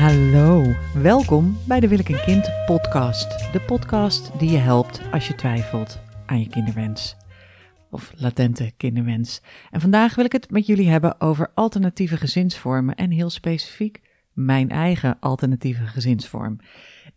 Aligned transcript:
Hallo, 0.00 0.74
welkom 0.94 1.58
bij 1.66 1.80
de 1.80 1.88
Wil 1.88 1.98
ik 1.98 2.08
een 2.08 2.20
Kind 2.20 2.50
podcast. 2.66 3.52
De 3.52 3.60
podcast 3.60 4.38
die 4.38 4.50
je 4.50 4.56
helpt 4.56 5.00
als 5.12 5.28
je 5.28 5.34
twijfelt 5.34 6.00
aan 6.26 6.40
je 6.40 6.48
kinderwens. 6.48 7.16
Of 7.90 8.12
latente 8.16 8.72
kinderwens. 8.76 9.42
En 9.70 9.80
vandaag 9.80 10.14
wil 10.14 10.24
ik 10.24 10.32
het 10.32 10.50
met 10.50 10.66
jullie 10.66 10.88
hebben 10.88 11.20
over 11.20 11.50
alternatieve 11.54 12.16
gezinsvormen 12.16 12.94
en 12.94 13.10
heel 13.10 13.30
specifiek 13.30 14.00
mijn 14.32 14.70
eigen 14.70 15.16
alternatieve 15.20 15.86
gezinsvorm. 15.86 16.58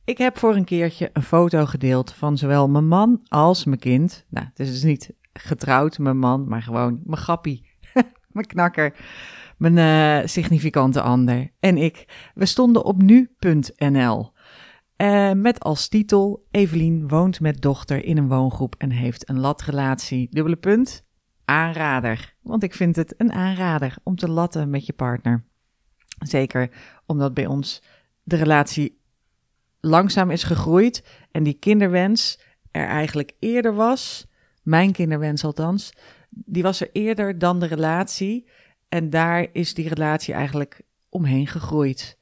Ik 0.05 0.17
heb 0.17 0.37
voor 0.37 0.55
een 0.55 0.65
keertje 0.65 1.09
een 1.13 1.23
foto 1.23 1.65
gedeeld 1.65 2.13
van 2.13 2.37
zowel 2.37 2.69
mijn 2.69 2.87
man 2.87 3.21
als 3.27 3.65
mijn 3.65 3.79
kind. 3.79 4.25
Nou, 4.29 4.45
het 4.45 4.59
is 4.59 4.71
dus 4.71 4.83
niet 4.83 5.13
getrouwd, 5.33 5.97
mijn 5.97 6.17
man, 6.17 6.47
maar 6.47 6.61
gewoon 6.61 7.01
mijn 7.05 7.21
grappie, 7.21 7.65
mijn 8.31 8.47
knakker 8.47 8.93
mijn 9.71 10.21
uh, 10.21 10.27
significante 10.27 11.01
ander 11.01 11.51
en 11.59 11.77
ik, 11.77 12.31
we 12.33 12.45
stonden 12.45 12.85
op 12.85 13.01
nu.nl. 13.01 14.31
Uh, 14.97 15.29
eh, 15.29 15.37
met 15.37 15.59
als 15.59 15.87
titel: 15.87 16.45
Evelien 16.51 17.07
woont 17.07 17.39
met 17.39 17.61
dochter 17.61 18.05
in 18.05 18.17
een 18.17 18.27
woongroep 18.27 18.75
en 18.77 18.91
heeft 18.91 19.29
een 19.29 19.39
latrelatie. 19.39 20.27
Dubbele 20.31 20.55
punt. 20.55 21.05
Aanrader. 21.45 22.35
Want 22.41 22.63
ik 22.63 22.73
vind 22.73 22.95
het 22.95 23.13
een 23.17 23.31
aanrader 23.31 23.95
om 24.03 24.15
te 24.15 24.29
latten 24.29 24.69
met 24.69 24.85
je 24.85 24.93
partner. 24.93 25.43
Zeker 26.19 26.69
omdat 27.05 27.33
bij 27.33 27.45
ons 27.45 27.83
de 28.23 28.35
relatie 28.35 29.01
langzaam 29.79 30.31
is 30.31 30.43
gegroeid 30.43 31.03
en 31.31 31.43
die 31.43 31.53
kinderwens 31.53 32.39
er 32.71 32.87
eigenlijk 32.87 33.31
eerder 33.39 33.73
was. 33.73 34.27
Mijn 34.63 34.91
kinderwens 34.91 35.43
althans. 35.43 35.93
Die 36.29 36.63
was 36.63 36.81
er 36.81 36.89
eerder 36.91 37.37
dan 37.37 37.59
de 37.59 37.65
relatie. 37.65 38.47
En 38.93 39.09
daar 39.09 39.47
is 39.51 39.73
die 39.73 39.87
relatie 39.87 40.33
eigenlijk 40.33 40.81
omheen 41.09 41.47
gegroeid. 41.47 42.17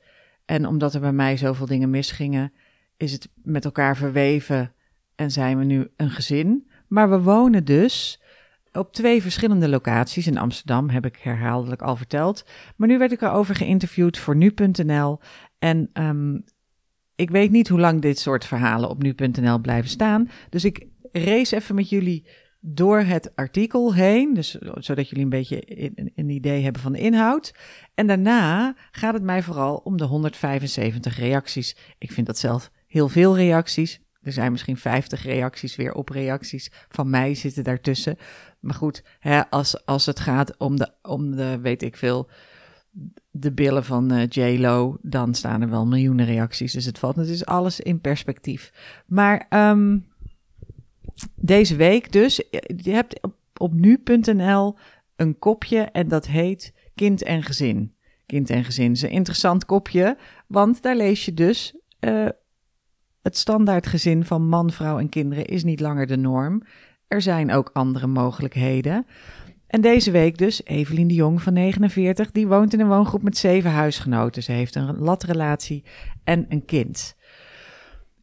En 0.46 0.66
omdat 0.66 0.94
er 0.94 1.00
bij 1.00 1.14
mij 1.14 1.38
zoveel 1.38 1.66
dingen 1.66 1.90
misgingen, 1.90 2.54
is 2.98 3.12
het 3.12 3.30
met 3.44 3.66
elkaar 3.66 3.98
verweven 3.98 4.74
en 5.16 5.32
zijn 5.32 5.58
we 5.58 5.64
nu 5.64 5.92
een 5.96 6.10
gezin. 6.10 6.70
Maar 6.88 7.10
we 7.10 7.22
wonen 7.22 7.66
dus 7.66 8.22
op 8.72 8.94
twee 8.94 9.22
verschillende 9.22 9.70
locaties. 9.70 10.28
In 10.28 10.38
Amsterdam 10.38 10.90
heb 10.90 11.06
ik 11.06 11.16
herhaaldelijk 11.16 11.82
al 11.82 11.96
verteld. 11.96 12.46
Maar 12.76 12.88
nu 12.88 12.98
werd 12.98 13.12
ik 13.12 13.22
erover 13.22 13.56
geïnterviewd 13.56 14.18
voor 14.18 14.36
nu.nl. 14.36 15.20
En 15.60 15.90
um, 15.94 16.44
ik 17.16 17.30
weet 17.30 17.52
niet 17.52 17.68
hoe 17.68 17.80
lang 17.80 18.02
dit 18.02 18.20
soort 18.20 18.46
verhalen 18.46 18.90
op 18.90 19.02
nu.nl 19.02 19.60
blijven 19.60 19.90
staan. 19.90 20.30
Dus 20.50 20.66
ik 20.66 20.88
race 21.12 21.56
even 21.56 21.76
met 21.76 21.90
jullie 21.90 22.26
door 22.64 23.00
het 23.00 23.36
artikel 23.36 23.94
heen, 23.94 24.34
dus 24.34 24.52
zodat 24.76 25.10
jullie 25.10 25.24
een 25.24 25.30
beetje 25.30 25.64
een, 26.16 26.30
idee 26.30 26.64
hebben 26.64 26.82
van 26.82 26.92
de 26.92 27.00
inhoud. 27.00 27.54
En 27.94 28.08
daarna 28.08 28.76
gaat 28.92 29.14
het 29.14 29.24
mij 29.24 29.44
vooral 29.44 29.76
om 29.76 29.98
de 29.98 30.04
175 30.04 31.18
reacties. 31.18 31.76
Ik 31.98 32.12
vind 32.12 32.28
dat 32.28 32.38
zelf 32.38 32.72
heel 32.88 33.10
veel 33.10 33.36
reacties. 33.36 34.00
Er 34.22 34.32
zijn 34.32 34.52
misschien 34.52 34.78
50 34.78 35.24
reacties 35.24 35.76
weer 35.76 35.94
op 35.94 36.10
reacties 36.10 36.72
van 36.90 37.10
mij 37.10 37.36
zitten 37.36 37.64
daartussen. 37.64 38.18
Maar 38.60 38.76
goed, 38.76 39.04
hè, 39.20 39.50
als, 39.50 39.86
als 39.86 40.06
het 40.06 40.20
gaat 40.20 40.58
om 40.58 40.78
de, 40.78 40.92
om 41.02 41.36
de, 41.36 41.60
weet 41.60 41.82
ik 41.82 41.98
veel, 41.98 42.30
de 43.32 43.52
billen 43.52 43.84
van 43.84 44.14
uh, 44.14 44.28
J-Lo, 44.28 44.98
dan 45.02 45.34
staan 45.34 45.62
er 45.62 45.70
wel 45.70 45.86
miljoenen 45.86 46.26
reacties. 46.26 46.74
Dus 46.74 46.86
het 46.86 47.00
valt 47.00 47.18
is 47.18 47.46
alles 47.46 47.80
in 47.80 48.02
perspectief. 48.02 48.72
Maar 49.06 49.46
um, 49.50 50.11
deze 51.36 51.76
week 51.76 52.12
dus, 52.12 52.36
je 52.76 52.92
hebt 52.92 53.22
op, 53.22 53.36
op 53.58 53.74
nu.nl 53.74 54.76
een 55.16 55.40
kopje 55.40 55.80
en 55.82 56.08
dat 56.08 56.28
heet 56.28 56.74
Kind 56.96 57.24
en 57.24 57.44
Gezin. 57.44 57.96
Kind 58.26 58.50
en 58.50 58.64
Gezin 58.64 58.92
is 58.92 59.02
een 59.02 59.10
interessant 59.10 59.66
kopje, 59.66 60.18
want 60.48 60.82
daar 60.82 60.96
lees 60.96 61.26
je 61.26 61.34
dus... 61.34 61.76
Uh, 62.00 62.28
het 63.22 63.38
standaardgezin 63.38 64.26
van 64.26 64.48
man, 64.48 64.72
vrouw 64.72 65.00
en 65.00 65.10
kinderen 65.10 65.46
is 65.46 65.64
niet 65.64 65.80
langer 65.80 66.08
de 66.08 66.18
norm. 66.18 66.64
Er 67.08 67.22
zijn 67.22 67.52
ook 67.52 67.70
andere 67.74 68.08
mogelijkheden. 68.08 69.06
En 69.68 69.82
deze 69.82 70.12
week 70.12 70.38
dus 70.38 70.66
Evelien 70.66 71.08
de 71.08 71.14
Jong 71.14 71.42
van 71.42 71.54
49, 71.54 72.32
die 72.32 72.48
woont 72.48 72.74
in 72.74 72.80
een 72.80 72.88
woongroep 72.88 73.22
met 73.22 73.38
zeven 73.38 73.72
huisgenoten. 73.72 74.44
Ze 74.44 74.52
heeft 74.52 74.76
een 74.76 74.98
latrelatie 74.98 75.84
en 76.24 76.46
een 76.50 76.66
kind. 76.66 77.16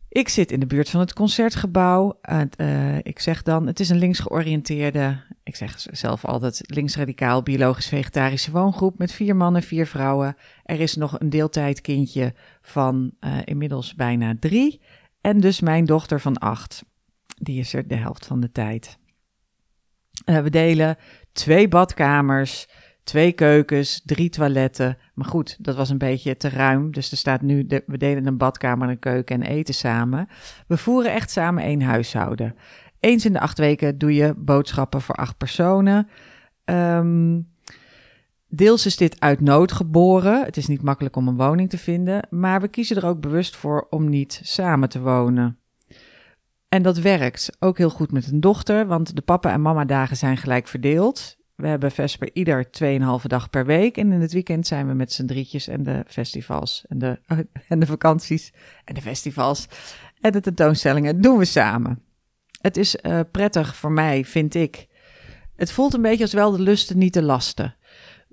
Ik 0.09 0.29
zit 0.29 0.53
in 0.53 0.61
de 0.61 0.67
buurt 0.67 0.91
van 0.91 1.01
het 1.01 1.13
concertgebouw. 1.13 2.21
Uh, 2.61 2.97
ik 3.03 3.19
zeg 3.19 3.43
dan, 3.43 3.67
het 3.67 3.81
is 3.81 3.89
een 3.89 3.99
linksgeoriënteerde, 3.99 5.23
ik 5.43 5.57
zeg 5.57 5.87
zelf 5.91 6.25
altijd 6.25 6.61
linksradicaal 6.67 7.43
biologisch-vegetarische 7.43 8.51
woongroep 8.51 8.99
met 8.99 9.13
vier 9.13 9.37
mannen, 9.37 9.63
vier 9.63 9.87
vrouwen. 9.87 10.37
Er 10.63 10.81
is 10.81 10.97
nog 10.97 11.21
een 11.21 11.31
deeltijdkindje 11.31 12.35
van 12.61 13.13
uh, 13.21 13.39
inmiddels 13.45 13.95
bijna 13.95 14.35
drie. 14.41 14.81
En 15.21 15.41
dus 15.41 15.61
mijn 15.61 15.85
dochter 15.85 16.21
van 16.21 16.39
acht. 16.39 16.85
Die 17.37 17.59
is 17.61 17.75
er 17.75 17.89
de 17.89 17.97
helft 17.97 18.27
van 18.27 18.41
de 18.41 18.53
tijd. 18.53 18.99
Uh, 20.25 20.41
we 20.41 20.51
delen 20.51 20.97
twee 21.33 21.69
badkamers, 21.69 22.69
twee 23.09 23.33
keukens, 23.33 24.03
drie 24.05 24.29
toiletten. 24.29 24.99
Maar 25.15 25.27
goed, 25.27 25.57
dat 25.59 25.77
was 25.77 25.91
een 25.91 25.99
beetje 25.99 26.37
te 26.37 26.49
ruim. 26.49 26.93
Dus 26.93 27.11
er 27.11 27.17
staat 27.17 27.43
nu, 27.43 27.67
we 27.87 27.99
delen 27.99 28.27
een 28.27 28.37
badkamer, 28.37 28.89
een 28.89 28.99
keuken 28.99 29.43
en 29.43 29.49
eten 29.49 29.75
samen. 29.75 30.29
We 30.67 30.77
voeren 30.77 31.13
echt 31.13 31.31
samen 31.31 31.63
één 31.63 31.83
huishouden. 31.83 32.55
Eens 33.01 33.25
in 33.25 33.33
de 33.33 33.41
acht 33.41 33.59
weken 33.59 33.99
doe 33.99 34.15
je 34.15 34.35
boodschappen 34.37 35.01
voor 35.01 35.15
acht 35.15 35.37
personen. 35.37 36.09
Um, 36.65 37.49
deels 38.49 38.87
is 38.87 38.97
dit 38.97 39.21
uit 39.21 39.41
nood 39.41 39.73
geboren. 39.73 40.45
Het 40.45 40.57
is 40.57 40.67
niet 40.67 40.83
makkelijk 40.83 41.17
om 41.17 41.29
een 41.29 41.37
woning 41.37 41.71
te 41.71 41.79
vinden. 41.79 42.27
Maar 42.31 42.61
we 42.61 42.69
kiezen 42.69 42.97
er 42.97 43.07
ook 43.07 43.21
bewust 43.21 43.57
voor 43.57 43.87
om 43.91 44.09
niet 44.09 44.41
samen 44.43 44.89
te 44.89 45.01
wonen. 45.01 45.59
En 46.69 46.83
dat 46.83 46.99
werkt 46.99 47.57
ook 47.59 47.79
heel 47.79 47.91
goed 47.91 48.13
met 48.13 48.33
een 48.33 48.41
dochter, 48.41 48.87
want 48.87 49.17
de 49.17 49.23
papa- 49.23 49.53
en 49.53 49.63
mama-dagen 49.63 50.17
zijn 50.17 50.37
gelijk 50.37 50.67
verdeeld. 50.67 51.38
We 51.63 51.69
hebben 51.69 51.91
Vesper 51.91 52.31
ieder 52.33 52.67
2,5 53.21 53.27
dag 53.27 53.51
per 53.51 53.67
week. 53.67 53.97
En 53.97 54.13
in 54.13 54.21
het 54.21 54.33
weekend 54.33 54.67
zijn 54.67 54.87
we 54.87 54.95
met 54.95 55.13
z'n 55.13 55.27
drietjes 55.27 55.69
en 55.69 55.83
de 55.83 56.05
festivals 56.07 56.85
en 56.89 56.99
de, 56.99 57.21
en 57.69 57.79
de 57.79 57.87
vakanties 57.87 58.53
en 58.85 58.95
de 58.95 59.01
festivals 59.01 59.69
en 60.21 60.33
de 60.33 60.41
tentoonstellingen 60.41 61.21
doen 61.21 61.39
we 61.39 61.45
samen. 61.45 62.03
Het 62.61 62.77
is 62.77 62.97
uh, 63.03 63.21
prettig 63.31 63.77
voor 63.77 63.93
mij, 63.93 64.25
vind 64.25 64.55
ik. 64.55 64.87
Het 65.57 65.73
voelt 65.73 65.95
een 65.95 66.03
beetje 66.03 66.25
als 66.25 66.33
wel 66.33 66.51
de 66.51 66.63
lusten, 66.63 66.99
niet 66.99 67.15
de 67.15 67.23
lasten. 67.23 67.77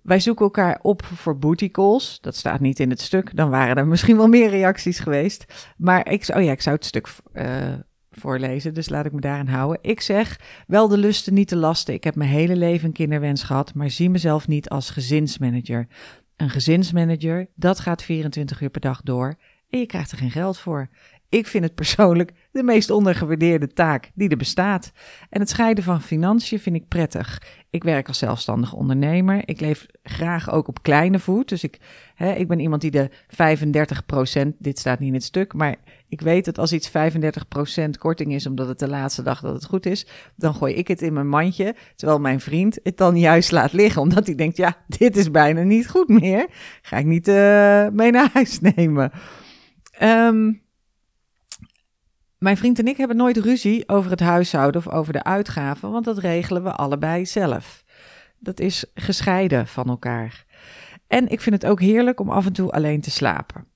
Wij 0.03 0.19
zoeken 0.19 0.45
elkaar 0.45 0.79
op 0.81 1.05
voor 1.05 1.37
booty 1.37 1.71
calls. 1.71 2.17
Dat 2.21 2.35
staat 2.35 2.59
niet 2.59 2.79
in 2.79 2.89
het 2.89 3.01
stuk. 3.01 3.35
Dan 3.35 3.49
waren 3.49 3.75
er 3.75 3.87
misschien 3.87 4.17
wel 4.17 4.27
meer 4.27 4.49
reacties 4.49 4.99
geweest. 4.99 5.73
Maar 5.77 6.11
ik, 6.11 6.27
oh 6.35 6.43
ja, 6.43 6.51
ik 6.51 6.61
zou 6.61 6.75
het 6.75 6.85
stuk 6.85 7.07
uh, 7.33 7.73
voorlezen, 8.19 8.73
dus 8.73 8.89
laat 8.89 9.05
ik 9.05 9.11
me 9.11 9.21
daarin 9.21 9.47
houden. 9.47 9.79
Ik 9.81 10.01
zeg 10.01 10.39
wel 10.67 10.87
de 10.87 10.97
lusten, 10.97 11.33
niet 11.33 11.49
de 11.49 11.55
lasten. 11.55 11.93
Ik 11.93 12.03
heb 12.03 12.15
mijn 12.15 12.29
hele 12.29 12.55
leven 12.55 12.87
een 12.87 12.93
kinderwens 12.93 13.43
gehad, 13.43 13.73
maar 13.73 13.89
zie 13.89 14.09
mezelf 14.09 14.47
niet 14.47 14.69
als 14.69 14.89
gezinsmanager. 14.89 15.87
Een 16.35 16.49
gezinsmanager, 16.49 17.47
dat 17.55 17.79
gaat 17.79 18.03
24 18.03 18.61
uur 18.61 18.69
per 18.69 18.81
dag 18.81 19.01
door 19.01 19.37
en 19.69 19.79
je 19.79 19.85
krijgt 19.85 20.11
er 20.11 20.17
geen 20.17 20.31
geld 20.31 20.57
voor. 20.57 20.89
Ik 21.29 21.47
vind 21.47 21.63
het 21.63 21.75
persoonlijk 21.75 22.31
de 22.51 22.63
meest 22.63 22.89
ondergewaardeerde 22.89 23.67
taak 23.67 24.11
die 24.13 24.29
er 24.29 24.37
bestaat. 24.37 24.91
En 25.29 25.39
het 25.39 25.49
scheiden 25.49 25.83
van 25.83 26.01
financiën 26.01 26.59
vind 26.59 26.75
ik 26.75 26.87
prettig. 26.87 27.41
Ik 27.69 27.83
werk 27.83 28.07
als 28.07 28.17
zelfstandig 28.17 28.73
ondernemer. 28.73 29.41
Ik 29.45 29.59
leef 29.59 29.85
graag 30.03 30.51
ook 30.51 30.67
op 30.67 30.83
kleine 30.83 31.19
voet. 31.19 31.49
Dus 31.49 31.63
ik, 31.63 31.79
hè, 32.15 32.33
ik 32.33 32.47
ben 32.47 32.59
iemand 32.59 32.81
die 32.81 32.91
de 32.91 33.09
35%, 33.09 34.57
dit 34.59 34.79
staat 34.79 34.99
niet 34.99 35.07
in 35.07 35.13
het 35.13 35.23
stuk, 35.23 35.53
maar 35.53 35.75
ik 36.07 36.21
weet 36.21 36.45
dat 36.45 36.57
als 36.57 36.73
iets 36.73 36.89
35% 36.89 36.91
korting 37.99 38.33
is 38.33 38.47
omdat 38.47 38.67
het 38.67 38.79
de 38.79 38.87
laatste 38.87 39.23
dag 39.23 39.41
dat 39.41 39.53
het 39.53 39.65
goed 39.65 39.85
is, 39.85 40.07
dan 40.35 40.53
gooi 40.53 40.73
ik 40.73 40.87
het 40.87 41.01
in 41.01 41.13
mijn 41.13 41.29
mandje. 41.29 41.75
Terwijl 41.95 42.19
mijn 42.19 42.39
vriend 42.39 42.79
het 42.83 42.97
dan 42.97 43.17
juist 43.17 43.51
laat 43.51 43.73
liggen, 43.73 44.01
omdat 44.01 44.25
hij 44.25 44.35
denkt, 44.35 44.57
ja, 44.57 44.77
dit 44.87 45.17
is 45.17 45.31
bijna 45.31 45.61
niet 45.63 45.89
goed 45.89 46.07
meer. 46.07 46.47
Ga 46.81 46.97
ik 46.97 47.05
niet 47.05 47.27
uh, 47.27 47.87
mee 47.87 48.11
naar 48.11 48.29
huis 48.33 48.59
nemen. 48.75 49.11
Um, 50.01 50.63
mijn 52.37 52.57
vriend 52.57 52.79
en 52.79 52.87
ik 52.87 52.97
hebben 52.97 53.17
nooit 53.17 53.37
ruzie 53.37 53.89
over 53.89 54.11
het 54.11 54.19
huishouden 54.19 54.85
of 54.85 54.93
over 54.93 55.13
de 55.13 55.23
uitgaven, 55.23 55.91
want 55.91 56.05
dat 56.05 56.17
regelen 56.17 56.63
we 56.63 56.71
allebei 56.71 57.25
zelf. 57.25 57.83
Dat 58.39 58.59
is 58.59 58.85
gescheiden 58.93 59.67
van 59.67 59.87
elkaar. 59.87 60.45
En 61.07 61.27
ik 61.27 61.41
vind 61.41 61.61
het 61.61 61.71
ook 61.71 61.79
heerlijk 61.79 62.19
om 62.19 62.29
af 62.29 62.45
en 62.45 62.53
toe 62.53 62.71
alleen 62.71 63.01
te 63.01 63.11
slapen. 63.11 63.67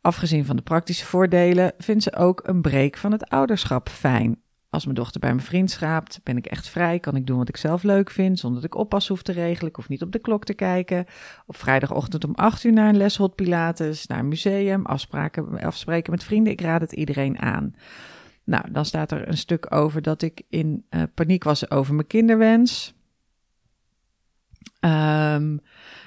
Afgezien 0.00 0.44
van 0.44 0.56
de 0.56 0.62
praktische 0.62 1.04
voordelen 1.04 1.72
vindt 1.78 2.02
ze 2.02 2.16
ook 2.16 2.40
een 2.44 2.60
break 2.60 2.96
van 2.96 3.12
het 3.12 3.28
ouderschap 3.28 3.88
fijn. 3.88 4.42
Als 4.70 4.84
mijn 4.84 4.96
dochter 4.96 5.20
bij 5.20 5.34
mijn 5.34 5.46
vriend 5.46 5.70
schraapt, 5.70 6.20
ben 6.22 6.36
ik 6.36 6.46
echt 6.46 6.68
vrij, 6.68 6.98
kan 6.98 7.16
ik 7.16 7.26
doen 7.26 7.38
wat 7.38 7.48
ik 7.48 7.56
zelf 7.56 7.82
leuk 7.82 8.10
vind, 8.10 8.38
zonder 8.38 8.60
dat 8.60 8.70
ik 8.70 8.78
oppas 8.78 9.08
hoef 9.08 9.22
te 9.22 9.32
regelen. 9.32 9.68
Ik 9.68 9.76
hoef 9.76 9.88
niet 9.88 10.02
op 10.02 10.12
de 10.12 10.18
klok 10.18 10.44
te 10.44 10.54
kijken. 10.54 11.06
Op 11.46 11.56
vrijdagochtend 11.56 12.24
om 12.24 12.34
8 12.34 12.64
uur 12.64 12.72
naar 12.72 12.88
een 12.88 12.96
les 12.96 13.16
hot 13.16 13.34
pilates, 13.34 14.06
naar 14.06 14.18
een 14.18 14.28
museum, 14.28 14.86
afspraken, 14.86 15.60
afspreken 15.60 16.10
met 16.10 16.24
vrienden. 16.24 16.52
Ik 16.52 16.60
raad 16.60 16.80
het 16.80 16.92
iedereen 16.92 17.38
aan. 17.38 17.74
Nou, 18.44 18.72
dan 18.72 18.84
staat 18.84 19.12
er 19.12 19.28
een 19.28 19.36
stuk 19.36 19.74
over 19.74 20.02
dat 20.02 20.22
ik 20.22 20.42
in 20.48 20.86
uh, 20.90 21.02
paniek 21.14 21.44
was 21.44 21.70
over 21.70 21.94
mijn 21.94 22.06
kinderwens. 22.06 22.94
Um, 24.80 25.60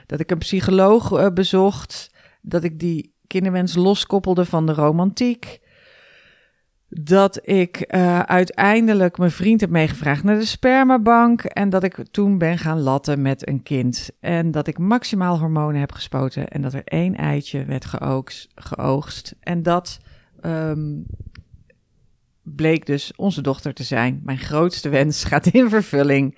dat 0.06 0.20
ik 0.20 0.32
een 0.32 0.38
psycholoog 0.38 1.12
uh, 1.12 1.30
bezocht, 1.34 2.12
dat 2.42 2.64
ik 2.64 2.80
die 2.80 3.14
kinderwens 3.28 3.76
loskoppelde 3.76 4.46
van 4.46 4.66
de 4.66 4.74
romantiek. 4.74 5.60
Dat 6.94 7.40
ik 7.48 7.94
uh, 7.96 8.20
uiteindelijk 8.20 9.18
mijn 9.18 9.32
vriend 9.32 9.62
heb 9.62 9.70
meegevraagd 9.70 10.24
naar 10.24 10.40
de 10.40 10.46
spermabank. 10.46 11.44
En 11.44 11.70
dat 11.70 11.84
ik 11.84 11.98
toen 12.12 12.38
ben 12.38 12.58
gaan 12.58 12.80
latten 12.80 13.22
met 13.22 13.48
een 13.48 13.64
kind. 13.64 14.10
En 14.20 14.52
dat 14.52 14.68
ik 14.68 14.78
maximaal 14.78 15.40
hormonen 15.40 15.80
heb 15.80 15.92
gespoten. 15.92 16.48
En 16.48 16.62
dat 16.62 16.74
er 16.74 16.84
één 16.84 17.16
eitje 17.16 17.66
werd 17.66 17.86
geoogst. 18.56 19.36
En 19.40 19.64
dat 19.64 20.00
um, 20.46 21.06
bleek 22.42 22.86
dus 22.86 23.14
onze 23.16 23.42
dochter 23.42 23.74
te 23.74 23.84
zijn. 23.84 24.22
Mijn 24.24 24.40
grootste 24.40 24.90
wens 24.90 25.24
gaat 25.24 25.48
in 25.48 25.70
vervulling. 25.70 26.38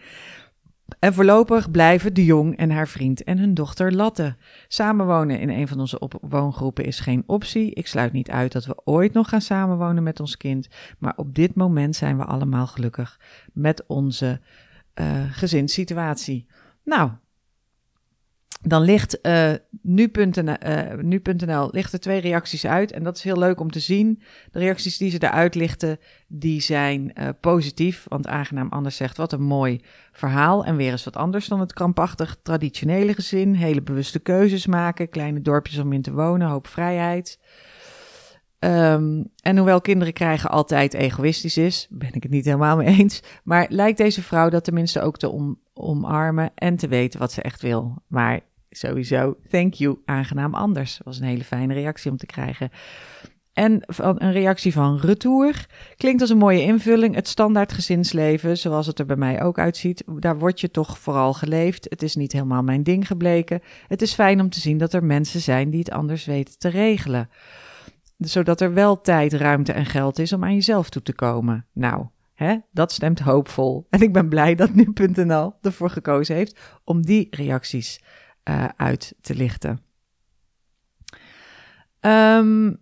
En 0.99 1.13
voorlopig 1.13 1.71
blijven 1.71 2.13
de 2.13 2.25
jong 2.25 2.57
en 2.57 2.71
haar 2.71 2.87
vriend 2.87 3.23
en 3.23 3.37
hun 3.37 3.53
dochter 3.53 3.93
Latte. 3.93 4.35
Samenwonen 4.67 5.39
in 5.39 5.49
een 5.49 5.67
van 5.67 5.79
onze 5.79 6.09
woongroepen 6.21 6.85
is 6.85 6.99
geen 6.99 7.23
optie. 7.25 7.73
Ik 7.73 7.87
sluit 7.87 8.11
niet 8.11 8.29
uit 8.29 8.51
dat 8.51 8.65
we 8.65 8.81
ooit 8.83 9.13
nog 9.13 9.29
gaan 9.29 9.41
samenwonen 9.41 10.03
met 10.03 10.19
ons 10.19 10.37
kind. 10.37 10.67
Maar 10.99 11.13
op 11.15 11.35
dit 11.35 11.55
moment 11.55 11.95
zijn 11.95 12.17
we 12.17 12.23
allemaal 12.23 12.67
gelukkig 12.67 13.19
met 13.53 13.83
onze 13.87 14.39
uh, 14.95 15.05
gezinssituatie. 15.31 16.47
Nou, 16.83 17.11
dan 18.63 18.81
ligt 18.81 19.19
nu.nl, 19.81 20.55
uh, 20.67 20.93
nu.nl 21.01 21.69
ligt 21.71 21.93
er 21.93 21.99
twee 21.99 22.19
reacties 22.19 22.65
uit. 22.65 22.91
En 22.91 23.03
dat 23.03 23.17
is 23.17 23.23
heel 23.23 23.37
leuk 23.37 23.59
om 23.59 23.71
te 23.71 23.79
zien. 23.79 24.21
De 24.51 24.59
reacties 24.59 24.97
die 24.97 25.09
ze 25.09 25.23
eruit 25.23 25.55
lichten, 25.55 25.97
die 26.27 26.61
zijn 26.61 27.11
uh, 27.19 27.29
positief. 27.41 28.05
Want 28.07 28.27
aangenaam 28.27 28.69
anders 28.69 28.95
zegt, 28.95 29.17
wat 29.17 29.33
een 29.33 29.43
mooi 29.43 29.81
verhaal. 30.11 30.65
En 30.65 30.75
weer 30.75 30.91
eens 30.91 31.03
wat 31.03 31.15
anders 31.15 31.47
dan 31.47 31.59
het 31.59 31.73
krampachtig 31.73 32.37
traditionele 32.43 33.13
gezin. 33.13 33.53
Hele 33.53 33.81
bewuste 33.81 34.19
keuzes 34.19 34.65
maken, 34.65 35.09
kleine 35.09 35.41
dorpjes 35.41 35.77
om 35.77 35.93
in 35.93 36.01
te 36.01 36.13
wonen, 36.13 36.47
hoop 36.47 36.67
vrijheid. 36.67 37.39
Um, 38.59 39.31
en 39.41 39.57
hoewel 39.57 39.81
kinderen 39.81 40.13
krijgen 40.13 40.49
altijd 40.49 40.93
egoïstisch 40.93 41.57
is, 41.57 41.87
ben 41.89 42.13
ik 42.13 42.23
het 42.23 42.31
niet 42.31 42.45
helemaal 42.45 42.77
mee 42.77 42.97
eens. 42.99 43.21
Maar 43.43 43.65
lijkt 43.69 43.97
deze 43.97 44.23
vrouw 44.23 44.49
dat 44.49 44.63
tenminste 44.63 45.01
ook 45.01 45.17
te 45.17 45.29
om, 45.29 45.59
omarmen 45.73 46.51
en 46.55 46.75
te 46.75 46.87
weten 46.87 47.19
wat 47.19 47.31
ze 47.31 47.41
echt 47.41 47.61
wil. 47.61 48.03
Maar 48.07 48.39
sowieso, 48.75 49.37
thank 49.49 49.73
you, 49.73 49.97
aangenaam 50.05 50.53
anders. 50.53 50.99
was 51.03 51.19
een 51.19 51.25
hele 51.25 51.43
fijne 51.43 51.73
reactie 51.73 52.11
om 52.11 52.17
te 52.17 52.25
krijgen. 52.25 52.69
En 53.53 53.83
een 53.97 54.31
reactie 54.31 54.73
van 54.73 54.97
retour. 54.97 55.65
Klinkt 55.97 56.21
als 56.21 56.29
een 56.29 56.37
mooie 56.37 56.61
invulling. 56.61 57.15
Het 57.15 57.27
standaard 57.27 57.73
gezinsleven, 57.73 58.57
zoals 58.57 58.87
het 58.87 58.99
er 58.99 59.05
bij 59.05 59.15
mij 59.15 59.43
ook 59.43 59.59
uitziet, 59.59 60.03
daar 60.19 60.37
word 60.37 60.61
je 60.61 60.71
toch 60.71 60.97
vooral 60.97 61.33
geleefd. 61.33 61.85
Het 61.89 62.03
is 62.03 62.15
niet 62.15 62.31
helemaal 62.31 62.63
mijn 62.63 62.83
ding 62.83 63.07
gebleken. 63.07 63.61
Het 63.87 64.01
is 64.01 64.13
fijn 64.13 64.41
om 64.41 64.49
te 64.49 64.59
zien 64.59 64.77
dat 64.77 64.93
er 64.93 65.03
mensen 65.03 65.39
zijn 65.39 65.69
die 65.69 65.79
het 65.79 65.91
anders 65.91 66.25
weten 66.25 66.57
te 66.57 66.69
regelen. 66.69 67.29
Zodat 68.17 68.61
er 68.61 68.73
wel 68.73 69.01
tijd, 69.01 69.33
ruimte 69.33 69.71
en 69.71 69.85
geld 69.85 70.19
is 70.19 70.33
om 70.33 70.43
aan 70.43 70.53
jezelf 70.53 70.89
toe 70.89 71.01
te 71.01 71.13
komen. 71.13 71.65
Nou, 71.73 72.05
hè, 72.33 72.55
dat 72.71 72.91
stemt 72.91 73.19
hoopvol. 73.19 73.87
En 73.89 74.01
ik 74.01 74.13
ben 74.13 74.29
blij 74.29 74.55
dat 74.55 74.73
nu.nl 74.73 75.53
ervoor 75.61 75.89
gekozen 75.89 76.35
heeft 76.35 76.59
om 76.83 77.01
die 77.01 77.27
reacties 77.31 78.01
uh, 78.49 78.65
uit 78.77 79.15
te 79.21 79.35
lichten. 79.35 79.81
Um, 82.01 82.81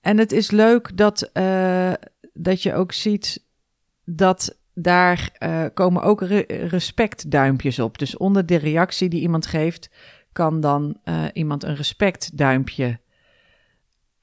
en 0.00 0.18
het 0.18 0.32
is 0.32 0.50
leuk 0.50 0.96
dat, 0.96 1.30
uh, 1.34 1.92
dat 2.32 2.62
je 2.62 2.74
ook 2.74 2.92
ziet 2.92 3.44
dat 4.04 4.58
daar 4.74 5.36
uh, 5.38 5.64
komen 5.74 6.02
ook 6.02 6.22
re 6.22 6.44
respectduimpjes 6.48 7.78
op. 7.78 7.98
Dus 7.98 8.16
onder 8.16 8.46
de 8.46 8.56
reactie 8.56 9.08
die 9.08 9.20
iemand 9.20 9.46
geeft, 9.46 9.90
kan 10.32 10.60
dan 10.60 11.00
iemand 11.32 11.64
een 11.64 11.74
respectduimpje 11.74 13.00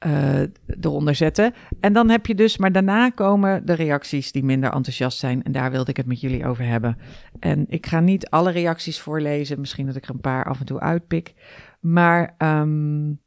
uh, 0.08 0.42
eronder 0.82 1.16
zetten. 1.16 1.54
En 1.80 1.94
dan 1.94 2.10
heb 2.10 2.26
je 2.26 2.36
dus, 2.36 2.58
maar 2.58 2.72
daarna 2.72 3.10
komen 3.10 3.66
de 3.66 3.74
reacties 3.74 4.32
die 4.32 4.44
minder 4.44 4.72
enthousiast 4.72 5.18
zijn. 5.18 5.44
En 5.44 5.52
daar 5.52 5.72
wilde 5.72 5.90
ik 5.90 5.98
het 5.98 6.06
met 6.06 6.22
jullie 6.22 6.46
over 6.46 6.66
hebben. 6.66 6.98
En 7.40 7.66
ik 7.70 7.86
ga 7.86 8.00
niet 8.00 8.30
alle 8.30 8.52
reacties 8.52 9.00
voorlezen. 9.00 9.60
Misschien 9.60 9.86
dat 9.86 9.96
ik 9.96 10.04
er 10.04 10.10
een 10.10 10.20
paar 10.20 10.46
af 10.46 10.60
en 10.60 10.66
toe 10.66 10.80
uitpik. 10.80 11.34
Maar 11.80 12.36
um, 12.38 13.20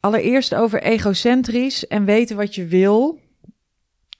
allereerst 0.00 0.54
over 0.54 0.82
egocentrisch 0.82 1.86
en 1.86 2.04
weten 2.04 2.36
wat 2.36 2.54
je 2.54 2.66
wil. 2.66 3.20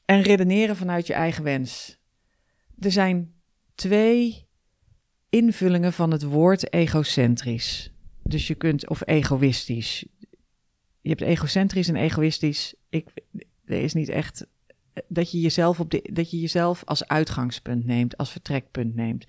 En 0.05 0.23
redeneren 0.23 0.76
vanuit 0.76 1.06
je 1.06 1.14
eigen 1.14 1.44
wens. 1.44 1.99
Er 2.78 2.93
zijn 2.93 3.32
twee 3.75 4.46
invullingen 5.28 5.93
van 5.93 6.11
het 6.11 6.23
woord 6.23 6.73
egocentrisch. 6.73 7.94
Dus 8.23 8.46
je 8.46 8.55
kunt, 8.55 8.88
of 8.88 9.02
egoïstisch. 9.05 10.06
Je 11.06 11.12
hebt 11.12 11.31
egocentrisch 11.31 11.88
en 11.88 11.97
egoïstisch. 11.97 12.75
Ik, 12.88 13.08
er 13.64 13.82
is 13.82 13.94
niet 13.94 14.08
echt 14.08 14.47
dat 15.08 15.31
je 15.31 15.41
jezelf 15.41 15.81
op 15.81 15.91
de, 15.91 16.08
dat 16.12 16.31
je 16.31 16.41
jezelf 16.41 16.85
als 16.85 17.08
uitgangspunt 17.08 17.85
neemt, 17.85 18.17
als 18.17 18.31
vertrekpunt 18.31 18.94
neemt. 18.94 19.26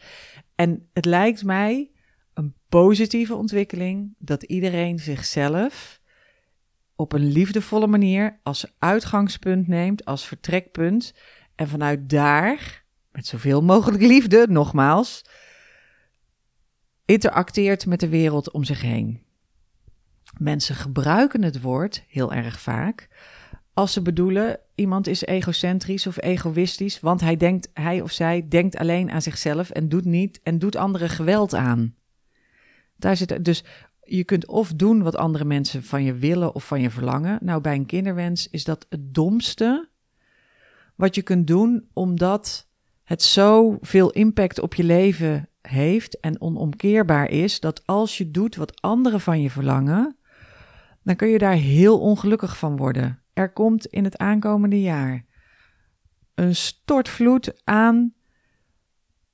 En 0.56 0.89
het 0.94 1.06
lijkt 1.06 1.44
mij 1.44 1.91
een 2.33 2.53
positieve 2.69 3.35
ontwikkeling 3.35 4.15
dat 4.18 4.44
iedereen 4.44 5.00
zichzelf 5.00 6.01
op 6.95 7.13
een 7.13 7.27
liefdevolle 7.27 7.88
manier 7.88 8.39
als 8.44 8.73
uitgangspunt 8.77 9.68
neemt, 9.68 10.06
als 10.06 10.25
vertrekpunt. 10.25 11.13
En 11.56 11.68
vanuit 11.68 12.09
daar, 12.09 12.85
met 13.12 13.27
zoveel 13.27 13.63
mogelijk 13.63 14.03
liefde, 14.03 14.45
nogmaals, 14.50 15.25
interacteert 17.06 17.85
met 17.85 18.00
de 18.00 18.09
wereld 18.09 18.51
om 18.51 18.63
zich 18.63 18.81
heen. 18.81 19.25
Mensen 20.39 20.75
gebruiken 20.75 21.44
het 21.44 21.62
woord 21.62 22.04
heel 22.07 22.34
erg 22.34 22.60
vaak 22.60 23.07
als 23.78 23.94
ze 23.94 24.01
bedoelen 24.01 24.60
iemand 24.75 25.07
is 25.07 25.25
egocentrisch 25.25 26.07
of 26.07 26.22
egoïstisch, 26.22 27.00
want 27.00 27.22
hij 27.22 27.38
denkt 27.38 27.69
hij 27.74 28.01
of 28.01 28.12
zij 28.12 28.48
denkt 28.50 28.78
alleen 28.78 29.12
aan 29.12 29.22
zichzelf 29.22 29.69
en 29.69 29.89
doet 29.89 30.06
niet 30.06 30.39
en 30.44 30.60
doet 30.60 30.75
anderen 30.75 31.10
geweld 31.10 31.54
aan. 31.54 31.95
Daar 32.95 33.18
zit 33.18 33.45
dus 33.45 33.63
je 34.04 34.24
kunt 34.24 34.48
of 34.48 34.74
doen 34.74 35.04
wat 35.04 35.16
andere 35.16 35.45
mensen 35.45 35.84
van 35.84 36.04
je 36.04 36.13
willen 36.13 36.56
of 36.56 36.68
van 36.68 36.81
je 36.81 36.90
verlangen. 36.90 37.40
Nou, 37.42 37.62
bij 37.62 37.75
een 37.75 37.86
kinderwens 37.86 38.50
is 38.50 38.63
dat 38.63 38.86
het 38.90 39.13
domste 39.13 39.90
wat 40.95 41.16
je 41.16 41.22
kunt 41.22 41.48
doen, 41.48 41.88
omdat 41.94 42.68
het 43.04 43.24
zo 43.24 43.78
veel 43.81 44.12
impact 44.12 44.60
op 44.60 44.74
je 44.74 44.83
leven 44.83 45.50
heeft 45.62 46.19
en 46.19 46.42
onomkeerbaar 46.42 47.30
is 47.30 47.59
dat 47.59 47.85
als 47.85 48.18
je 48.18 48.31
doet 48.31 48.56
wat 48.56 48.81
anderen 48.81 49.21
van 49.21 49.42
je 49.42 49.50
verlangen, 49.50 50.18
dan 51.07 51.16
kun 51.16 51.28
je 51.28 51.37
daar 51.37 51.54
heel 51.54 51.99
ongelukkig 51.99 52.57
van 52.57 52.78
worden. 52.78 53.21
Er 53.33 53.54
komt 53.54 53.85
in 53.85 54.04
het 54.04 54.18
aankomende 54.18 54.81
jaar 54.81 55.26
een 56.35 56.56
stortvloed 56.56 57.61
aan 57.64 58.14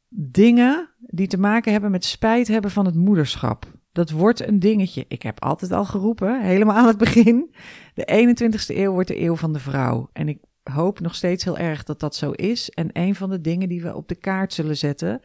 dingen 0.10 0.90
die 1.00 1.28
te 1.28 1.38
maken 1.38 1.72
hebben 1.72 1.92
met 1.92 2.06
spijt 2.06 2.48
hebben 2.48 2.72
van 2.72 2.86
het 2.86 2.96
moederschap. 2.96 3.66
Dat 3.92 4.10
wordt 4.10 4.48
een 4.48 4.60
dingetje. 4.60 5.06
Ik 5.08 5.22
heb 5.22 5.42
altijd 5.44 5.72
al 5.72 5.86
geroepen, 5.86 6.42
helemaal 6.42 6.76
aan 6.76 6.88
het 6.88 6.98
begin. 6.98 7.56
De 7.94 8.36
21ste 8.36 8.76
eeuw 8.76 8.92
wordt 8.92 9.08
de 9.08 9.22
eeuw 9.22 9.36
van 9.36 9.54
de 9.54 9.60
vrouw. 9.60 10.10
En 10.12 10.28
ik 10.28 10.40
hoop 10.64 11.00
nog 11.00 11.16
steeds 11.16 11.44
heel 11.44 11.58
erg 11.58 11.84
dat 11.84 12.00
dat 12.00 12.16
zo 12.16 12.32
is. 12.32 12.70
En 12.70 12.90
een 12.92 13.16
van 13.16 13.30
de 13.30 13.42
dingen 13.42 13.70
die 13.70 13.82
we 13.82 13.96
op 13.96 14.08
de 14.08 14.16
kaart 14.16 14.54
zullen 14.54 14.78
zetten 14.78 15.22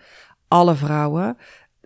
alle 0.49 0.75
vrouwen, 0.75 1.37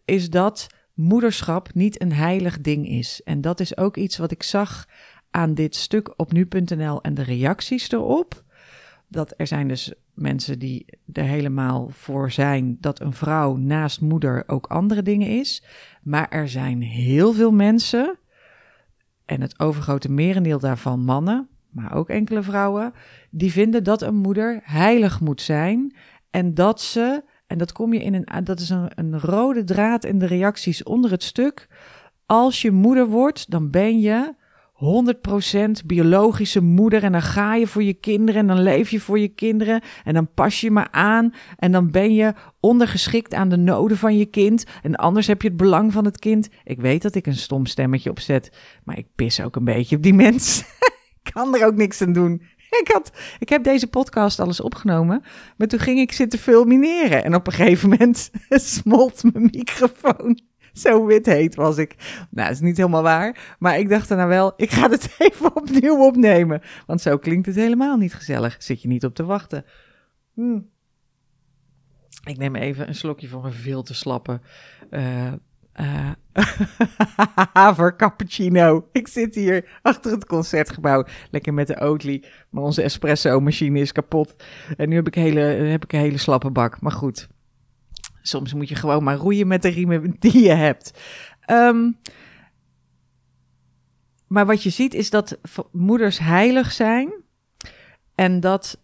is 0.04 0.30
dat 0.30 0.66
moederschap 0.94 1.74
niet 1.74 2.02
een 2.02 2.12
heilig 2.12 2.60
ding 2.60 2.88
is. 2.88 3.20
En 3.24 3.40
dat 3.40 3.60
is 3.60 3.76
ook 3.76 3.96
iets 3.96 4.16
wat 4.16 4.30
ik 4.30 4.42
zag 4.42 4.88
aan 5.30 5.54
dit 5.54 5.76
stuk 5.76 6.12
op 6.16 6.32
nu.nl 6.32 7.02
en 7.02 7.14
de 7.14 7.22
reacties 7.22 7.90
erop. 7.90 8.44
Dat 9.08 9.34
er 9.36 9.46
zijn 9.46 9.68
dus 9.68 9.92
mensen 10.14 10.58
die 10.58 10.84
er 11.12 11.24
helemaal 11.24 11.88
voor 11.90 12.30
zijn 12.30 12.76
dat 12.80 13.00
een 13.00 13.12
vrouw 13.12 13.56
naast 13.56 14.00
moeder 14.00 14.44
ook 14.46 14.66
andere 14.66 15.02
dingen 15.02 15.28
is. 15.28 15.64
Maar 16.02 16.28
er 16.28 16.48
zijn 16.48 16.82
heel 16.82 17.32
veel 17.32 17.52
mensen, 17.52 18.18
en 19.24 19.40
het 19.40 19.60
overgrote 19.60 20.10
merendeel 20.10 20.58
daarvan 20.58 21.04
mannen, 21.04 21.48
maar 21.70 21.94
ook 21.94 22.08
enkele 22.08 22.42
vrouwen, 22.42 22.92
die 23.30 23.52
vinden 23.52 23.84
dat 23.84 24.02
een 24.02 24.16
moeder 24.16 24.60
heilig 24.62 25.20
moet 25.20 25.40
zijn 25.40 25.94
en 26.30 26.54
dat 26.54 26.80
ze 26.80 27.24
en 27.52 27.58
dat 27.58 27.72
kom 27.72 27.92
je 27.92 28.02
in 28.02 28.14
een, 28.14 28.44
dat 28.44 28.60
is 28.60 28.68
een, 28.68 28.90
een 28.94 29.20
rode 29.20 29.64
draad 29.64 30.04
in 30.04 30.18
de 30.18 30.26
reacties 30.26 30.82
onder 30.82 31.10
het 31.10 31.22
stuk. 31.22 31.68
Als 32.26 32.62
je 32.62 32.70
moeder 32.70 33.06
wordt, 33.06 33.50
dan 33.50 33.70
ben 33.70 34.00
je 34.00 34.34
100% 35.82 35.86
biologische 35.86 36.60
moeder 36.60 37.02
en 37.02 37.12
dan 37.12 37.22
ga 37.22 37.54
je 37.54 37.66
voor 37.66 37.82
je 37.82 37.92
kinderen 37.94 38.40
en 38.40 38.46
dan 38.46 38.62
leef 38.62 38.90
je 38.90 39.00
voor 39.00 39.18
je 39.18 39.28
kinderen 39.28 39.82
en 40.04 40.14
dan 40.14 40.28
pas 40.34 40.60
je 40.60 40.70
me 40.70 40.90
aan 40.90 41.34
en 41.56 41.72
dan 41.72 41.90
ben 41.90 42.14
je 42.14 42.34
ondergeschikt 42.60 43.34
aan 43.34 43.48
de 43.48 43.56
noden 43.56 43.96
van 43.96 44.16
je 44.16 44.26
kind 44.26 44.64
en 44.82 44.94
anders 44.94 45.26
heb 45.26 45.42
je 45.42 45.48
het 45.48 45.56
belang 45.56 45.92
van 45.92 46.04
het 46.04 46.18
kind. 46.18 46.48
Ik 46.64 46.80
weet 46.80 47.02
dat 47.02 47.14
ik 47.14 47.26
een 47.26 47.36
stom 47.36 47.66
stemmetje 47.66 48.10
opzet, 48.10 48.58
maar 48.84 48.98
ik 48.98 49.06
pis 49.14 49.40
ook 49.40 49.56
een 49.56 49.64
beetje 49.64 49.96
op 49.96 50.02
die 50.02 50.14
mens. 50.24 50.58
ik 51.22 51.32
kan 51.32 51.54
er 51.54 51.66
ook 51.66 51.76
niks 51.76 52.02
aan 52.02 52.12
doen. 52.12 52.42
ik, 52.80 52.88
had, 52.92 53.12
ik 53.38 53.48
heb 53.48 53.64
deze 53.64 53.86
podcast 53.86 54.40
alles 54.40 54.60
opgenomen, 54.60 55.24
maar 55.56 55.66
toen 55.66 55.78
ging 55.78 55.98
ik 55.98 56.12
zitten 56.12 56.38
fulmineren. 56.38 57.24
En 57.24 57.34
op 57.34 57.46
een 57.46 57.52
gegeven 57.52 57.88
moment 57.88 58.30
smolt 58.50 59.22
mijn 59.32 59.50
microfoon. 59.52 60.40
Zo 60.72 61.06
wit 61.06 61.26
heet 61.26 61.54
was 61.54 61.78
ik. 61.78 61.94
Nou, 62.30 62.48
dat 62.48 62.56
is 62.56 62.60
niet 62.60 62.76
helemaal 62.76 63.02
waar. 63.02 63.56
Maar 63.58 63.78
ik 63.78 63.88
dacht 63.88 64.08
daarna 64.08 64.26
wel, 64.26 64.52
ik 64.56 64.70
ga 64.70 64.90
het 64.90 65.14
even 65.18 65.56
opnieuw 65.56 66.06
opnemen. 66.06 66.62
Want 66.86 67.00
zo 67.00 67.18
klinkt 67.18 67.46
het 67.46 67.56
helemaal 67.56 67.96
niet 67.96 68.14
gezellig. 68.14 68.56
Zit 68.58 68.82
je 68.82 68.88
niet 68.88 69.04
op 69.04 69.14
te 69.14 69.24
wachten. 69.24 69.64
Hm. 70.34 70.60
Ik 72.24 72.38
neem 72.38 72.56
even 72.56 72.88
een 72.88 72.94
slokje 72.94 73.28
van 73.28 73.40
mijn 73.40 73.52
veel 73.52 73.82
te 73.82 73.94
slappe 73.94 74.40
uh, 74.90 75.32
haver 77.52 77.96
cappuccino. 77.96 78.88
Ik 78.92 79.08
zit 79.08 79.34
hier 79.34 79.78
achter 79.82 80.12
het 80.12 80.26
concertgebouw, 80.26 81.04
lekker 81.30 81.54
met 81.54 81.66
de 81.66 81.80
Oatly. 81.80 82.24
Maar 82.50 82.62
onze 82.62 82.82
espresso-machine 82.82 83.80
is 83.80 83.92
kapot. 83.92 84.34
En 84.76 84.88
nu 84.88 84.94
heb 84.94 85.06
ik, 85.06 85.14
hele, 85.14 85.40
heb 85.40 85.84
ik 85.84 85.92
een 85.92 86.00
hele 86.00 86.18
slappe 86.18 86.50
bak. 86.50 86.80
Maar 86.80 86.92
goed, 86.92 87.28
soms 88.22 88.54
moet 88.54 88.68
je 88.68 88.74
gewoon 88.74 89.04
maar 89.04 89.16
roeien 89.16 89.46
met 89.46 89.62
de 89.62 89.68
riemen 89.68 90.16
die 90.18 90.42
je 90.42 90.52
hebt. 90.52 91.00
Um, 91.50 91.96
maar 94.26 94.46
wat 94.46 94.62
je 94.62 94.70
ziet 94.70 94.94
is 94.94 95.10
dat 95.10 95.38
moeders 95.72 96.18
heilig 96.18 96.72
zijn. 96.72 97.12
En 98.14 98.40
dat 98.40 98.81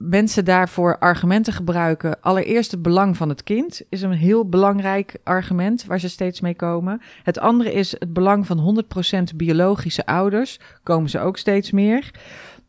mensen 0.00 0.44
daarvoor 0.44 0.98
argumenten 0.98 1.52
gebruiken. 1.52 2.20
Allereerst 2.20 2.70
het 2.70 2.82
belang 2.82 3.16
van 3.16 3.28
het 3.28 3.42
kind 3.42 3.82
is 3.88 4.02
een 4.02 4.12
heel 4.12 4.48
belangrijk 4.48 5.16
argument 5.24 5.84
waar 5.84 6.00
ze 6.00 6.08
steeds 6.08 6.40
mee 6.40 6.54
komen. 6.54 7.00
Het 7.22 7.38
andere 7.38 7.72
is 7.72 7.92
het 7.98 8.12
belang 8.12 8.46
van 8.46 8.84
100% 9.32 9.36
biologische 9.36 10.06
ouders. 10.06 10.60
Komen 10.82 11.10
ze 11.10 11.20
ook 11.20 11.38
steeds 11.38 11.70
meer. 11.70 12.10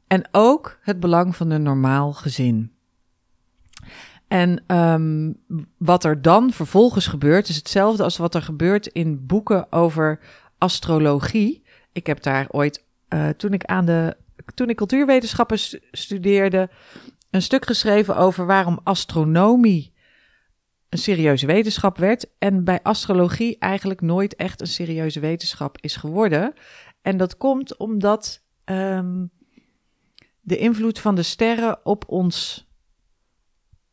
En 0.07 0.27
ook 0.31 0.77
het 0.81 0.99
belang 0.99 1.35
van 1.35 1.49
een 1.49 1.63
normaal 1.63 2.13
gezin. 2.13 2.71
En 4.27 4.63
um, 4.67 5.37
wat 5.77 6.03
er 6.03 6.21
dan 6.21 6.51
vervolgens 6.51 7.07
gebeurt, 7.07 7.47
is 7.47 7.55
hetzelfde 7.55 8.03
als 8.03 8.17
wat 8.17 8.35
er 8.35 8.41
gebeurt 8.41 8.87
in 8.87 9.25
boeken 9.25 9.71
over 9.71 10.19
astrologie. 10.57 11.63
Ik 11.91 12.07
heb 12.07 12.23
daar 12.23 12.45
ooit, 12.49 12.83
uh, 13.09 13.29
toen 13.29 13.53
ik 13.53 13.65
aan 13.65 13.85
de 13.85 14.15
toen 14.53 14.69
ik 14.69 14.75
cultuurwetenschappen 14.75 15.59
studeerde, 15.91 16.69
een 17.31 17.41
stuk 17.41 17.65
geschreven 17.65 18.17
over 18.17 18.45
waarom 18.45 18.79
astronomie 18.83 19.93
een 20.89 20.97
serieuze 20.97 21.45
wetenschap 21.45 21.97
werd 21.97 22.27
en 22.37 22.63
bij 22.63 22.79
astrologie 22.83 23.57
eigenlijk 23.59 24.01
nooit 24.01 24.35
echt 24.35 24.61
een 24.61 24.67
serieuze 24.67 25.19
wetenschap 25.19 25.77
is 25.81 25.95
geworden. 25.95 26.53
En 27.01 27.17
dat 27.17 27.37
komt 27.37 27.77
omdat 27.77 28.43
um, 28.65 29.31
de 30.41 30.57
invloed 30.57 30.99
van 30.99 31.15
de 31.15 31.23
sterren 31.23 31.85
op 31.85 32.03
ons, 32.07 32.67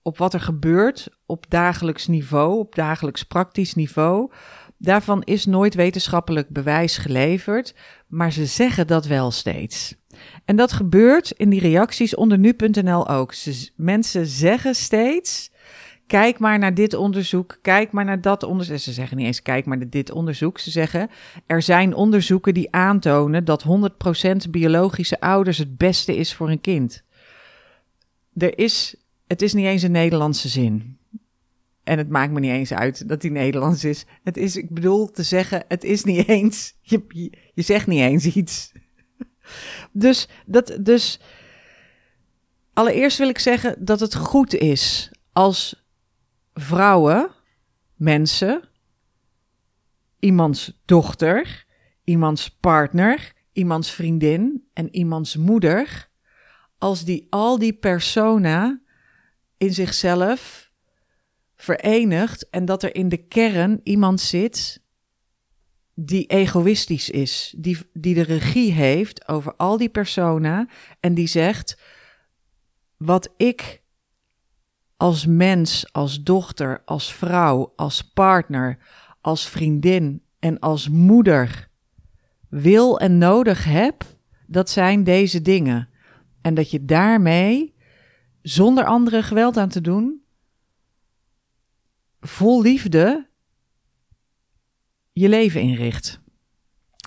op 0.03 0.19
wat 0.19 0.35
er 0.35 0.41
gebeurt 0.41 1.09
op 1.27 1.51
dagelijks 1.51 2.07
niveau, 2.07 2.59
op 2.59 2.75
dagelijks 2.75 3.23
praktisch 3.23 3.75
niveau, 3.75 4.33
daarvan 4.79 5.23
is 5.23 5.47
nooit 5.47 5.75
wetenschappelijk 5.75 6.49
bewijs 6.49 6.97
geleverd, 6.97 7.75
maar 8.07 8.33
ze 8.33 8.47
zeggen 8.47 8.87
dat 8.87 9.07
wel 9.07 9.31
steeds. 9.31 9.95
En 10.45 10.57
dat 10.57 10.73
gebeurt 10.73 11.31
in 11.31 11.51
die 11.51 11.61
reacties 11.61 12.15
onder 12.15 12.39
nu.nl 12.39 13.09
ook. 13.09 13.35
mensen 13.77 14.27
zeggen 14.27 14.75
steeds: 14.75 15.51
kijk 16.07 16.39
maar 16.39 16.59
naar 16.59 16.75
dit 16.75 16.95
onderzoek, 16.95 17.59
kijk 17.63 17.93
maar 17.93 18.05
naar 18.05 18.21
dat 18.21 18.43
onderzoek. 18.43 18.79
Ze 18.79 18.93
zeggen 18.93 19.17
niet 19.17 19.27
eens 19.27 19.43
kijk 19.43 19.67
maar 19.67 19.77
naar 19.77 19.91
dit 19.91 20.11
onderzoek. 20.11 20.59
Ze 20.59 20.71
zeggen 20.71 21.11
er 21.47 21.63
zijn 21.63 21.95
onderzoeken 21.95 22.55
die 22.55 22.73
aantonen 22.73 23.45
dat 23.45 23.65
100% 24.47 24.51
biologische 24.51 25.21
ouders 25.21 25.59
het 25.59 25.77
beste 25.77 26.17
is 26.17 26.35
voor 26.35 26.51
een 26.51 26.61
kind. 26.61 27.03
Er 28.37 28.59
is, 28.59 28.97
het 29.27 29.43
is 29.43 29.53
niet 29.55 29.67
eens 29.67 29.83
een 29.83 29.91
Nederlandse 29.91 30.49
zin. 30.49 30.99
En 31.89 31.99
het 31.99 32.09
maakt 32.09 32.33
me 32.33 32.41
niet 32.41 32.51
eens 32.51 32.73
uit 32.73 33.09
dat 33.09 33.21
die 33.21 33.31
Nederlands 33.31 33.85
is. 33.85 34.07
Het 34.25 34.37
is, 34.37 34.57
ik 34.57 34.71
bedoel 34.71 35.11
te 35.11 35.23
zeggen, 35.23 35.65
het 35.69 35.85
is 35.85 36.05
niet 36.05 36.29
eens. 36.29 36.75
Je, 36.81 37.05
je, 37.09 37.33
je 37.55 37.63
zegt 37.63 37.87
niet 37.87 38.01
eens 38.01 38.27
iets. 38.27 38.73
Dus, 39.93 40.29
dat, 40.47 40.79
dus 40.81 41.21
allereerst 42.73 43.19
wil 43.19 43.29
ik 43.29 43.39
zeggen 43.39 43.85
dat 43.85 44.01
het 44.01 44.15
goed 44.15 44.55
is 44.55 45.11
als 45.33 45.87
vrouwen, 46.55 47.31
mensen, 47.95 48.69
iemands 50.19 50.81
dochter, 50.85 51.67
iemands 52.05 52.49
partner, 52.49 53.33
iemands 53.53 53.91
vriendin 53.91 54.69
en 54.73 54.95
iemands 54.97 55.37
moeder, 55.37 56.09
als 56.79 57.05
die 57.05 57.27
al 57.31 57.59
die 57.59 57.73
persona 57.73 58.81
in 59.57 59.75
zichzelf 59.75 60.71
verenigt 61.57 62.51
en 62.51 62.65
dat 62.65 62.83
er 62.83 62.95
in 62.95 63.09
de 63.09 63.17
kern 63.17 63.81
iemand 63.83 64.21
zit 64.21 64.83
die 66.01 66.27
egoïstisch 66.27 67.11
is, 67.11 67.55
die, 67.57 67.79
die 67.93 68.15
de 68.15 68.23
regie 68.23 68.73
heeft 68.73 69.29
over 69.29 69.55
al 69.57 69.77
die 69.77 69.89
persona 69.89 70.69
en 71.01 71.15
die 71.15 71.27
zegt: 71.27 71.81
wat 72.97 73.33
ik 73.37 73.83
als 74.97 75.27
mens, 75.27 75.93
als 75.93 76.23
dochter, 76.23 76.83
als 76.85 77.13
vrouw, 77.13 77.73
als 77.77 78.03
partner, 78.03 78.79
als 79.21 79.49
vriendin 79.49 80.23
en 80.39 80.59
als 80.59 80.89
moeder 80.89 81.69
wil 82.49 82.99
en 82.99 83.19
nodig 83.19 83.65
heb, 83.65 84.05
dat 84.47 84.71
zijn 84.71 85.05
deze 85.05 85.43
dingen. 85.43 85.89
En 86.41 86.55
dat 86.55 86.71
je 86.71 86.85
daarmee, 86.85 87.75
zonder 88.43 88.85
anderen 88.85 89.23
geweld 89.23 89.57
aan 89.57 89.69
te 89.69 89.81
doen, 89.81 90.23
vol 92.21 92.63
liefde 92.63 93.28
je 95.19 95.29
leven 95.29 95.61
inricht. 95.61 96.21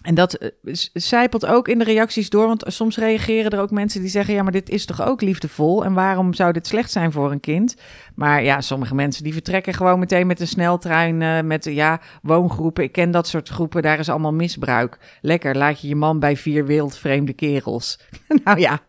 En 0.01 0.15
dat 0.15 0.51
zijpelt 0.93 1.45
ook 1.45 1.67
in 1.67 1.77
de 1.77 1.83
reacties 1.83 2.29
door, 2.29 2.47
want 2.47 2.63
soms 2.67 2.97
reageren 2.97 3.51
er 3.51 3.59
ook 3.59 3.71
mensen 3.71 4.01
die 4.01 4.09
zeggen: 4.09 4.33
Ja, 4.33 4.43
maar 4.43 4.51
dit 4.51 4.69
is 4.69 4.85
toch 4.85 5.01
ook 5.01 5.21
liefdevol? 5.21 5.85
En 5.85 5.93
waarom 5.93 6.33
zou 6.33 6.53
dit 6.53 6.67
slecht 6.67 6.91
zijn 6.91 7.11
voor 7.11 7.31
een 7.31 7.39
kind? 7.39 7.75
Maar 8.15 8.43
ja, 8.43 8.61
sommige 8.61 8.95
mensen 8.95 9.23
die 9.23 9.33
vertrekken 9.33 9.73
gewoon 9.73 9.99
meteen 9.99 10.27
met 10.27 10.39
een 10.39 10.47
sneltrein, 10.47 11.21
uh, 11.21 11.41
met 11.41 11.65
ja, 11.65 12.01
woongroepen. 12.21 12.83
Ik 12.83 12.91
ken 12.91 13.11
dat 13.11 13.27
soort 13.27 13.49
groepen, 13.49 13.81
daar 13.81 13.99
is 13.99 14.09
allemaal 14.09 14.33
misbruik. 14.33 14.97
Lekker, 15.21 15.57
laat 15.57 15.81
je 15.81 15.87
je 15.87 15.95
man 15.95 16.19
bij 16.19 16.37
vier 16.37 16.65
wildvreemde 16.65 17.33
kerels. 17.33 17.99
nou 18.43 18.59
ja, 18.59 18.79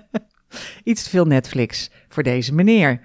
iets 0.84 1.02
te 1.02 1.10
veel 1.10 1.24
Netflix 1.24 1.90
voor 2.08 2.22
deze 2.22 2.54
meneer. 2.54 3.00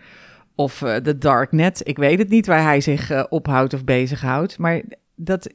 Of 0.55 0.77
de 1.03 1.17
Darknet, 1.17 1.81
ik 1.87 1.97
weet 1.97 2.19
het 2.19 2.29
niet 2.29 2.45
waar 2.45 2.63
hij 2.63 2.81
zich 2.81 3.29
ophoudt 3.29 3.73
of 3.73 3.83
bezighoudt. 3.83 4.57
Maar 4.57 4.81
dat. 5.15 5.49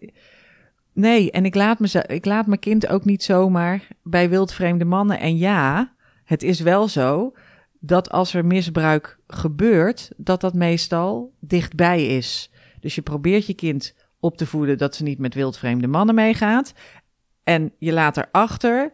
Nee, 0.92 1.30
en 1.30 1.44
ik 1.44 1.54
laat, 1.54 1.78
me, 1.78 2.04
ik 2.06 2.24
laat 2.24 2.46
mijn 2.46 2.60
kind 2.60 2.88
ook 2.88 3.04
niet 3.04 3.22
zomaar 3.22 3.88
bij 4.02 4.28
wildvreemde 4.28 4.84
mannen. 4.84 5.20
En 5.20 5.36
ja, 5.36 5.92
het 6.24 6.42
is 6.42 6.60
wel 6.60 6.88
zo 6.88 7.32
dat 7.80 8.10
als 8.10 8.34
er 8.34 8.44
misbruik 8.44 9.18
gebeurt, 9.26 10.10
dat 10.16 10.40
dat 10.40 10.54
meestal 10.54 11.32
dichtbij 11.40 12.06
is. 12.06 12.50
Dus 12.80 12.94
je 12.94 13.02
probeert 13.02 13.46
je 13.46 13.54
kind 13.54 13.94
op 14.20 14.36
te 14.36 14.46
voeden 14.46 14.78
dat 14.78 14.94
ze 14.94 15.02
niet 15.02 15.18
met 15.18 15.34
wildvreemde 15.34 15.86
mannen 15.86 16.14
meegaat. 16.14 16.72
En 17.44 17.72
je 17.78 17.92
laat 17.92 18.16
erachter 18.16 18.92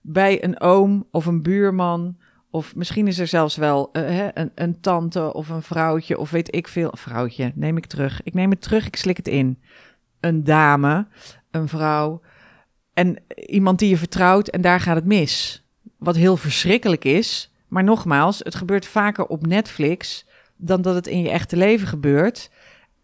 bij 0.00 0.44
een 0.44 0.60
oom 0.60 1.06
of 1.10 1.26
een 1.26 1.42
buurman. 1.42 2.16
Of 2.50 2.74
misschien 2.74 3.06
is 3.06 3.18
er 3.18 3.26
zelfs 3.26 3.56
wel 3.56 3.90
uh, 3.92 4.26
een, 4.34 4.52
een, 4.54 4.80
tante 4.80 5.34
of 5.34 5.48
een 5.48 5.62
vrouwtje 5.62 6.18
of 6.18 6.30
weet 6.30 6.54
ik 6.54 6.68
veel. 6.68 6.90
Vrouwtje, 6.92 7.52
neem 7.54 7.76
ik 7.76 7.86
terug. 7.86 8.22
Ik 8.22 8.34
neem 8.34 8.50
het 8.50 8.62
terug, 8.62 8.86
ik 8.86 8.96
slik 8.96 9.16
het 9.16 9.28
in 9.28 9.58
een 10.26 10.44
dame, 10.44 11.06
een 11.50 11.68
vrouw 11.68 12.20
en 12.96 13.16
iemand 13.46 13.78
die 13.78 13.88
je 13.88 13.96
vertrouwt 13.96 14.48
en 14.48 14.60
daar 14.60 14.80
gaat 14.80 14.96
het 14.96 15.04
mis. 15.04 15.64
Wat 15.98 16.16
heel 16.16 16.36
verschrikkelijk 16.36 17.04
is, 17.04 17.52
maar 17.68 17.84
nogmaals, 17.84 18.38
het 18.38 18.54
gebeurt 18.54 18.86
vaker 18.86 19.26
op 19.26 19.46
Netflix 19.46 20.26
dan 20.56 20.82
dat 20.82 20.94
het 20.94 21.06
in 21.06 21.22
je 21.22 21.30
echte 21.30 21.56
leven 21.56 21.86
gebeurt. 21.88 22.50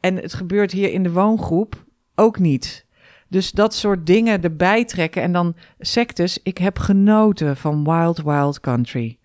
En 0.01 0.17
het 0.17 0.35
gebeurt 0.35 0.73
hier 0.73 0.93
in 0.93 1.03
de 1.03 1.13
woongroep 1.13 1.85
ook 2.15 2.39
niet. 2.39 2.87
Dus 3.29 3.51
dat 3.51 3.75
soort 3.75 4.07
dingen 4.07 4.43
erbij 4.43 4.85
trekken 4.85 5.23
en 5.23 5.33
dan 5.33 5.57
sectes. 5.79 6.39
Ik 6.43 6.59
heb 6.59 6.79
genoten 6.79 7.57
van 7.57 7.85
Wild 7.85 8.23
Wild 8.23 8.61
Country. 8.61 9.19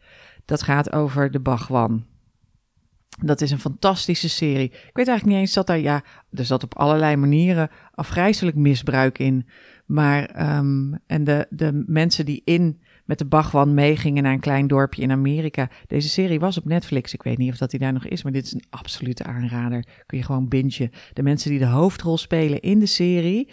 Dat 0.46 0.62
gaat 0.62 0.92
over 0.92 1.32
de 1.32 1.39
Bagwan. 1.39 2.06
Dat 3.22 3.42
is 3.42 3.52
een 3.52 3.60
fantastische 3.60 4.30
serie. 4.30 4.70
Ik 4.70 4.90
weet 4.94 5.08
eigenlijk 5.08 5.26
niet 5.26 5.38
eens 5.38 5.54
dat 5.54 5.68
daar, 5.68 5.80
ja, 5.80 6.04
er 6.32 6.46
zat 6.46 6.64
op 6.64 6.78
allerlei 6.78 7.16
manieren 7.16 7.70
afgrijzelijk 7.92 8.56
misbruik 8.56 9.20
in. 9.20 9.48
Maar, 9.86 10.56
um, 10.58 11.00
en 11.08 11.24
de, 11.24 11.48
de 11.50 11.84
mensen 11.88 12.26
die 12.26 12.42
in 12.46 12.82
met 13.06 13.18
de 13.18 13.26
Bagwan 13.26 13.74
meegingen 13.74 14.24
naar 14.24 14.34
een 14.34 14.40
klein 14.40 14.68
dorpje 14.68 15.02
in 15.02 15.12
Amerika. 15.12 15.70
Deze 15.88 16.10
serie 16.10 16.40
was 16.40 16.58
op 16.58 16.66
Netflix. 16.66 17.14
Ik 17.14 17.24
weet 17.24 17.38
niet 17.38 17.52
of 17.52 17.58
dat 17.58 17.72
die 17.72 17.80
daar 17.80 17.94
nog 17.94 18.06
is, 18.06 18.24
maar 18.24 18.32
dit 18.32 18.46
is 18.46 18.54
een 18.54 18.66
absolute 18.70 19.24
aanrader. 19.24 19.88
Kun 20.06 20.18
je 20.18 20.24
gewoon 20.24 20.48
bingen. 20.48 20.92
De 21.14 21.24
mensen 21.24 21.50
die 21.50 21.60
de 21.60 21.66
hoofdrol 21.66 22.18
spelen 22.18 22.60
in 22.60 22.80
de 22.80 22.86
serie 22.86 23.50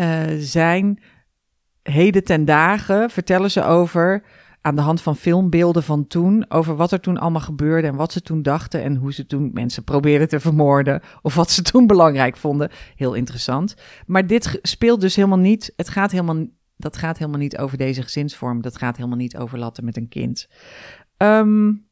uh, 0.00 0.22
zijn 0.38 1.02
heden 1.82 2.24
ten 2.24 2.44
dagen, 2.44 3.10
vertellen 3.10 3.50
ze 3.50 3.64
over 3.64 4.24
aan 4.62 4.76
de 4.76 4.82
hand 4.82 5.00
van 5.00 5.16
filmbeelden 5.16 5.82
van 5.82 6.06
toen, 6.06 6.44
over 6.50 6.76
wat 6.76 6.92
er 6.92 7.00
toen 7.00 7.18
allemaal 7.18 7.40
gebeurde 7.40 7.88
en 7.88 7.96
wat 7.96 8.12
ze 8.12 8.22
toen 8.22 8.42
dachten 8.42 8.82
en 8.82 8.96
hoe 8.96 9.12
ze 9.12 9.26
toen 9.26 9.50
mensen 9.52 9.84
probeerden 9.84 10.28
te 10.28 10.40
vermoorden 10.40 11.00
of 11.22 11.34
wat 11.34 11.50
ze 11.50 11.62
toen 11.62 11.86
belangrijk 11.86 12.36
vonden. 12.36 12.70
Heel 12.96 13.14
interessant. 13.14 13.74
Maar 14.06 14.26
dit 14.26 14.58
speelt 14.62 15.00
dus 15.00 15.16
helemaal 15.16 15.38
niet, 15.38 15.72
het 15.76 15.88
gaat 15.88 16.10
helemaal, 16.10 16.46
dat 16.76 16.96
gaat 16.96 17.18
helemaal 17.18 17.40
niet 17.40 17.58
over 17.58 17.78
deze 17.78 18.02
gezinsvorm, 18.02 18.62
dat 18.62 18.78
gaat 18.78 18.96
helemaal 18.96 19.18
niet 19.18 19.36
over 19.36 19.58
latten 19.58 19.84
met 19.84 19.96
een 19.96 20.08
kind. 20.08 20.48
Um, 21.16 21.90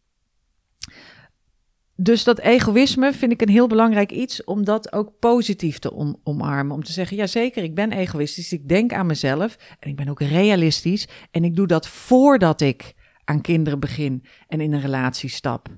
dus 2.03 2.25
dat 2.25 2.39
egoïsme 2.39 3.13
vind 3.13 3.33
ik 3.33 3.43
een 3.43 3.49
heel 3.49 3.67
belangrijk 3.67 4.13
iets 4.13 4.45
om 4.45 4.65
dat 4.65 4.93
ook 4.93 5.19
positief 5.19 5.79
te 5.79 6.17
omarmen. 6.23 6.75
Om 6.75 6.85
te 6.85 6.93
zeggen, 6.93 7.17
ja 7.17 7.27
zeker, 7.27 7.63
ik 7.63 7.75
ben 7.75 7.93
egoïstisch, 7.93 8.53
ik 8.53 8.69
denk 8.69 8.93
aan 8.93 9.07
mezelf 9.07 9.57
en 9.79 9.91
ik 9.91 9.97
ben 9.97 10.09
ook 10.09 10.21
realistisch. 10.21 11.09
En 11.31 11.45
ik 11.45 11.57
doe 11.57 11.67
dat 11.67 11.89
voordat 11.89 12.61
ik 12.61 12.95
aan 13.25 13.41
kinderen 13.41 13.81
begin 13.81 14.25
en 14.49 14.61
in 14.61 14.73
een 14.73 14.81
relatie 14.81 15.29
stap. 15.29 15.69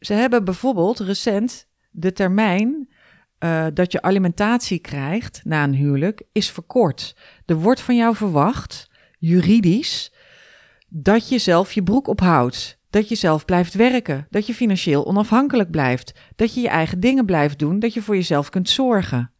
Ze 0.00 0.12
hebben 0.12 0.44
bijvoorbeeld 0.44 0.98
recent 0.98 1.68
de 1.90 2.12
termijn 2.12 2.88
uh, 3.38 3.66
dat 3.74 3.92
je 3.92 4.02
alimentatie 4.02 4.78
krijgt 4.78 5.40
na 5.44 5.64
een 5.64 5.74
huwelijk 5.74 6.22
is 6.32 6.50
verkort. 6.50 7.16
Er 7.46 7.56
wordt 7.56 7.80
van 7.80 7.96
jou 7.96 8.16
verwacht, 8.16 8.90
juridisch, 9.18 10.12
dat 10.88 11.28
je 11.28 11.38
zelf 11.38 11.72
je 11.72 11.82
broek 11.82 12.06
ophoudt. 12.06 12.77
Dat 12.90 13.08
je 13.08 13.14
zelf 13.14 13.44
blijft 13.44 13.74
werken, 13.74 14.26
dat 14.30 14.46
je 14.46 14.54
financieel 14.54 15.06
onafhankelijk 15.06 15.70
blijft, 15.70 16.14
dat 16.36 16.54
je 16.54 16.60
je 16.60 16.68
eigen 16.68 17.00
dingen 17.00 17.24
blijft 17.24 17.58
doen, 17.58 17.78
dat 17.78 17.94
je 17.94 18.02
voor 18.02 18.14
jezelf 18.14 18.50
kunt 18.50 18.68
zorgen. 18.68 19.30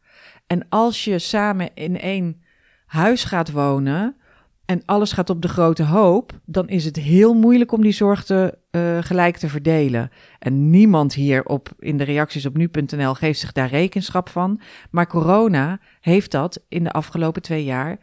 En 0.47 0.67
als 0.69 1.05
je 1.05 1.19
samen 1.19 1.71
in 1.75 2.01
één 2.01 2.43
huis 2.87 3.25
gaat 3.25 3.51
wonen 3.51 4.17
en 4.65 4.83
alles 4.85 5.13
gaat 5.13 5.31
op 5.31 5.43
de 5.43 5.49
grote 5.49 5.83
hoop, 5.83 6.41
dan 6.45 6.69
is 6.69 6.85
het 6.85 6.97
heel 6.97 7.35
moeilijk 7.35 7.73
om 7.73 7.83
die 7.83 7.93
zorg 7.93 8.25
te, 8.25 8.59
uh, 8.71 8.99
gelijk 9.01 9.37
te 9.37 9.49
verdelen. 9.49 10.11
En 10.39 10.71
niemand 10.71 11.15
hier 11.15 11.45
op, 11.45 11.69
in 11.79 11.97
de 11.97 12.05
reacties 12.05 12.47
op 12.47 12.57
nu.nl 12.57 13.15
geeft 13.15 13.41
zich 13.41 13.53
daar 13.53 13.69
rekenschap 13.69 14.29
van. 14.29 14.61
Maar 14.91 15.07
corona 15.07 15.81
heeft 16.01 16.31
dat 16.31 16.65
in 16.69 16.85
de 16.85 16.91
afgelopen 16.91 17.43
twee 17.43 17.65
jaar 17.65 17.99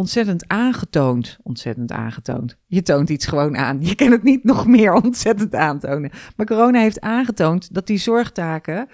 ontzettend 0.00 0.48
aangetoond. 0.48 1.38
Ontzettend 1.42 1.92
aangetoond. 1.92 2.56
Je 2.66 2.82
toont 2.82 3.10
iets 3.10 3.26
gewoon 3.26 3.56
aan. 3.56 3.78
Je 3.80 3.94
kan 3.94 4.10
het 4.10 4.22
niet 4.22 4.44
nog 4.44 4.66
meer 4.66 4.92
ontzettend 5.02 5.54
aantonen. 5.54 6.10
Maar 6.36 6.46
corona 6.46 6.80
heeft 6.80 7.00
aangetoond 7.00 7.74
dat 7.74 7.86
die 7.86 7.98
zorgtaken 7.98 8.88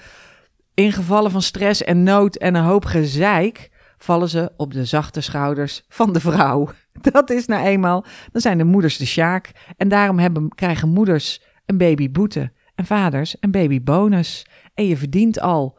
in 0.74 0.92
gevallen 0.92 1.30
van 1.30 1.42
stress 1.42 1.84
en 1.84 2.02
nood 2.02 2.36
en 2.36 2.54
een 2.54 2.64
hoop 2.64 2.84
gezeik 2.84 3.70
vallen 3.98 4.28
ze 4.28 4.52
op 4.56 4.72
de 4.72 4.84
zachte 4.84 5.20
schouders 5.20 5.84
van 5.88 6.12
de 6.12 6.20
vrouw. 6.20 6.68
Dat 7.12 7.30
is 7.30 7.46
nou 7.46 7.64
eenmaal, 7.64 8.04
dan 8.32 8.40
zijn 8.40 8.58
de 8.58 8.64
moeders 8.64 8.96
de 8.96 9.06
sjaak. 9.06 9.50
En 9.76 9.88
daarom 9.88 10.18
hebben, 10.18 10.48
krijgen 10.48 10.88
moeders 10.88 11.42
een 11.66 11.78
babyboete 11.78 12.52
en 12.74 12.84
vaders 12.84 13.36
een 13.40 13.50
babybonus. 13.50 14.46
En 14.74 14.86
je 14.86 14.96
verdient 14.96 15.40
al 15.40 15.78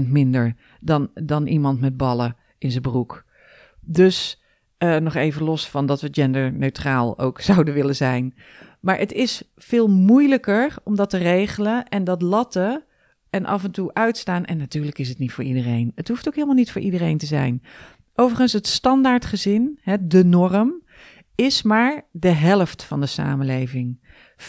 minder 0.06 0.54
dan, 0.80 1.10
dan 1.14 1.46
iemand 1.46 1.80
met 1.80 1.96
ballen 1.96 2.36
in 2.58 2.70
zijn 2.70 2.82
broek. 2.82 3.24
Dus 3.84 4.42
uh, 4.78 4.96
nog 4.96 5.14
even 5.14 5.42
los 5.42 5.68
van 5.68 5.86
dat 5.86 6.00
we 6.00 6.08
genderneutraal 6.10 7.18
ook 7.18 7.40
zouden 7.50 7.74
willen 7.74 7.96
zijn. 7.96 8.34
Maar 8.80 8.98
het 8.98 9.12
is 9.12 9.42
veel 9.56 9.88
moeilijker 9.88 10.74
om 10.84 10.96
dat 10.96 11.10
te 11.10 11.18
regelen 11.18 11.88
en 11.88 12.04
dat 12.04 12.22
latten 12.22 12.84
en 13.30 13.46
af 13.46 13.64
en 13.64 13.70
toe 13.70 13.94
uitstaan. 13.94 14.44
En 14.44 14.56
natuurlijk 14.56 14.98
is 14.98 15.08
het 15.08 15.18
niet 15.18 15.32
voor 15.32 15.44
iedereen. 15.44 15.92
Het 15.94 16.08
hoeft 16.08 16.28
ook 16.28 16.34
helemaal 16.34 16.54
niet 16.54 16.72
voor 16.72 16.80
iedereen 16.80 17.18
te 17.18 17.26
zijn. 17.26 17.62
Overigens, 18.14 18.52
het 18.52 18.66
standaardgezin, 18.66 19.78
hè, 19.82 20.06
de 20.06 20.24
norm, 20.24 20.82
is 21.34 21.62
maar 21.62 22.02
de 22.10 22.28
helft 22.28 22.84
van 22.84 23.00
de 23.00 23.06
samenleving. 23.06 23.98
50% 24.42 24.46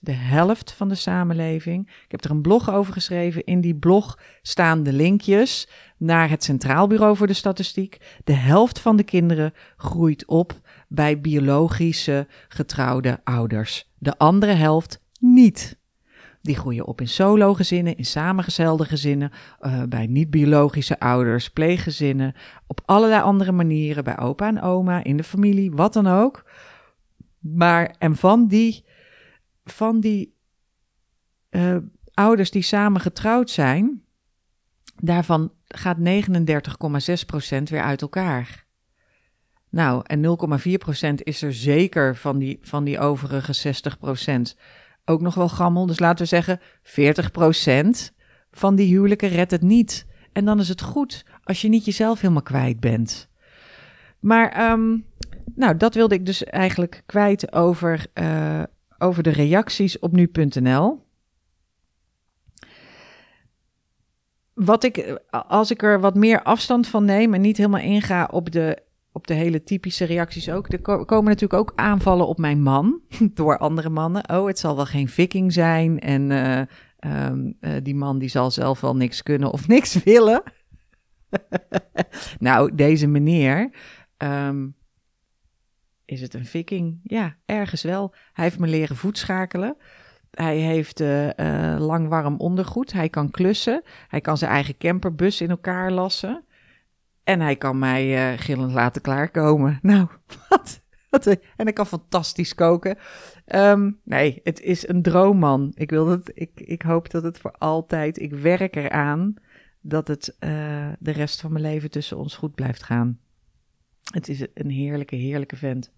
de 0.00 0.12
helft 0.12 0.72
van 0.72 0.88
de 0.88 0.94
samenleving. 0.94 1.86
Ik 1.86 2.10
heb 2.10 2.24
er 2.24 2.30
een 2.30 2.42
blog 2.42 2.70
over 2.70 2.92
geschreven. 2.92 3.44
In 3.44 3.60
die 3.60 3.74
blog 3.74 4.18
staan 4.42 4.82
de 4.82 4.92
linkjes 4.92 5.68
naar 5.96 6.30
het 6.30 6.44
Centraal 6.44 6.86
Bureau 6.86 7.16
voor 7.16 7.26
de 7.26 7.32
Statistiek. 7.32 8.20
De 8.24 8.32
helft 8.32 8.78
van 8.78 8.96
de 8.96 9.02
kinderen 9.02 9.52
groeit 9.76 10.26
op 10.26 10.60
bij 10.88 11.20
biologische 11.20 12.26
getrouwde 12.48 13.20
ouders. 13.24 13.90
De 13.98 14.18
andere 14.18 14.52
helft 14.52 15.00
niet. 15.20 15.78
Die 16.42 16.56
groeien 16.56 16.86
op 16.86 17.00
in 17.00 17.08
solo-gezinnen, 17.08 17.96
in 17.96 18.04
samengestelde 18.04 18.84
gezinnen, 18.84 19.30
uh, 19.60 19.82
bij 19.88 20.06
niet-biologische 20.06 21.00
ouders, 21.00 21.50
pleeggezinnen, 21.50 22.34
op 22.66 22.80
allerlei 22.84 23.22
andere 23.22 23.52
manieren, 23.52 24.04
bij 24.04 24.18
opa 24.18 24.46
en 24.46 24.62
oma, 24.62 25.04
in 25.04 25.16
de 25.16 25.24
familie, 25.24 25.72
wat 25.72 25.92
dan 25.92 26.06
ook. 26.06 26.44
Maar 27.54 27.94
en 27.98 28.16
van 28.16 28.46
die, 28.46 28.84
van 29.64 30.00
die 30.00 30.36
uh, 31.50 31.76
ouders 32.14 32.50
die 32.50 32.62
samen 32.62 33.00
getrouwd 33.00 33.50
zijn, 33.50 34.02
daarvan 34.96 35.52
gaat 35.64 35.98
39,6% 35.98 36.02
weer 37.62 37.82
uit 37.82 38.02
elkaar. 38.02 38.66
Nou, 39.70 40.02
en 40.06 40.22
0,4% 41.08 41.14
is 41.14 41.42
er 41.42 41.54
zeker 41.54 42.16
van 42.16 42.38
die, 42.38 42.58
van 42.62 42.84
die 42.84 42.98
overige 42.98 43.74
60% 44.54 44.58
ook 45.04 45.20
nog 45.20 45.34
wel 45.34 45.48
gammel. 45.48 45.86
Dus 45.86 45.98
laten 45.98 46.18
we 46.18 46.28
zeggen, 46.28 46.60
40% 46.82 48.14
van 48.50 48.74
die 48.74 48.88
huwelijken 48.88 49.28
redt 49.28 49.50
het 49.50 49.62
niet. 49.62 50.06
En 50.32 50.44
dan 50.44 50.60
is 50.60 50.68
het 50.68 50.80
goed 50.80 51.24
als 51.42 51.60
je 51.60 51.68
niet 51.68 51.84
jezelf 51.84 52.20
helemaal 52.20 52.42
kwijt 52.42 52.80
bent. 52.80 53.28
Maar 54.18 54.70
um, 54.70 55.06
nou, 55.54 55.76
dat 55.76 55.94
wilde 55.94 56.14
ik 56.14 56.26
dus 56.26 56.44
eigenlijk 56.44 57.02
kwijt 57.06 57.52
over, 57.52 58.06
uh, 58.14 58.62
over 58.98 59.22
de 59.22 59.30
reacties 59.30 59.98
op 59.98 60.12
nu.nl. 60.12 61.04
Wat 64.54 64.84
ik, 64.84 65.20
als 65.30 65.70
ik 65.70 65.82
er 65.82 66.00
wat 66.00 66.14
meer 66.14 66.42
afstand 66.42 66.86
van 66.88 67.04
neem 67.04 67.34
en 67.34 67.40
niet 67.40 67.56
helemaal 67.56 67.80
inga 67.80 68.28
op 68.30 68.50
de, 68.50 68.82
op 69.12 69.26
de 69.26 69.34
hele 69.34 69.62
typische 69.62 70.04
reacties 70.04 70.50
ook. 70.50 70.72
Er 70.72 70.80
komen 70.80 71.24
natuurlijk 71.24 71.60
ook 71.60 71.72
aanvallen 71.74 72.26
op 72.26 72.38
mijn 72.38 72.62
man 72.62 73.00
door 73.34 73.58
andere 73.58 73.88
mannen. 73.88 74.30
Oh, 74.30 74.46
het 74.46 74.58
zal 74.58 74.76
wel 74.76 74.86
geen 74.86 75.08
viking 75.08 75.52
zijn 75.52 76.00
en 76.00 76.30
uh, 76.30 76.60
um, 77.26 77.56
uh, 77.60 77.70
die 77.82 77.94
man 77.94 78.18
die 78.18 78.28
zal 78.28 78.50
zelf 78.50 78.80
wel 78.80 78.96
niks 78.96 79.22
kunnen 79.22 79.52
of 79.52 79.68
niks 79.76 80.02
willen. 80.02 80.42
nou, 82.38 82.74
deze 82.74 83.06
meneer, 83.06 83.70
um, 84.18 84.74
is 86.06 86.20
het 86.20 86.34
een 86.34 86.46
viking? 86.46 87.00
Ja, 87.02 87.36
ergens 87.46 87.82
wel. 87.82 88.14
Hij 88.32 88.44
heeft 88.44 88.58
me 88.58 88.66
leren 88.66 88.96
voetschakelen. 88.96 89.76
Hij 90.30 90.56
heeft 90.56 91.00
uh, 91.00 91.76
lang 91.78 92.08
warm 92.08 92.36
ondergoed. 92.36 92.92
Hij 92.92 93.08
kan 93.08 93.30
klussen. 93.30 93.82
Hij 94.08 94.20
kan 94.20 94.38
zijn 94.38 94.50
eigen 94.50 94.76
camperbus 94.78 95.40
in 95.40 95.50
elkaar 95.50 95.92
lassen. 95.92 96.44
En 97.24 97.40
hij 97.40 97.56
kan 97.56 97.78
mij 97.78 98.32
uh, 98.32 98.38
gillend 98.38 98.72
laten 98.72 99.02
klaarkomen. 99.02 99.78
Nou, 99.82 100.06
wat? 100.48 100.80
en 101.56 101.64
hij 101.64 101.72
kan 101.72 101.86
fantastisch 101.86 102.54
koken. 102.54 102.98
Um, 103.54 104.00
nee, 104.04 104.40
het 104.42 104.60
is 104.60 104.88
een 104.88 105.02
droomman. 105.02 105.72
Ik, 105.74 105.90
wil 105.90 106.06
dat, 106.06 106.30
ik, 106.34 106.50
ik 106.54 106.82
hoop 106.82 107.10
dat 107.10 107.22
het 107.22 107.38
voor 107.38 107.54
altijd... 107.58 108.20
Ik 108.20 108.32
werk 108.32 108.76
eraan 108.76 109.34
dat 109.80 110.08
het 110.08 110.36
de 110.98 111.10
rest 111.12 111.40
van 111.40 111.52
mijn 111.52 111.64
leven 111.64 111.90
tussen 111.90 112.16
ons 112.16 112.36
goed 112.36 112.54
blijft 112.54 112.82
gaan. 112.82 113.20
Het 114.12 114.28
is 114.28 114.46
een 114.54 114.70
heerlijke, 114.70 115.16
heerlijke 115.16 115.56
vent. 115.56 115.92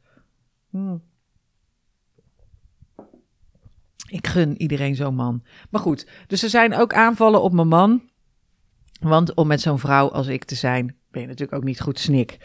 Hmm. 0.71 1.03
Ik 4.09 4.27
gun 4.27 4.61
iedereen 4.61 4.95
zo'n 4.95 5.15
man. 5.15 5.43
Maar 5.71 5.81
goed, 5.81 6.09
dus 6.27 6.43
er 6.43 6.49
zijn 6.49 6.75
ook 6.75 6.95
aanvallen 6.95 7.43
op 7.43 7.53
mijn 7.53 7.69
man. 7.69 8.03
Want 9.01 9.35
om 9.35 9.47
met 9.47 9.61
zo'n 9.61 9.79
vrouw 9.79 10.11
als 10.11 10.27
ik 10.27 10.45
te 10.45 10.55
zijn, 10.55 10.97
ben 11.11 11.21
je 11.21 11.27
natuurlijk 11.27 11.59
ook 11.59 11.65
niet 11.65 11.81
goed 11.81 11.99
snik. 11.99 12.39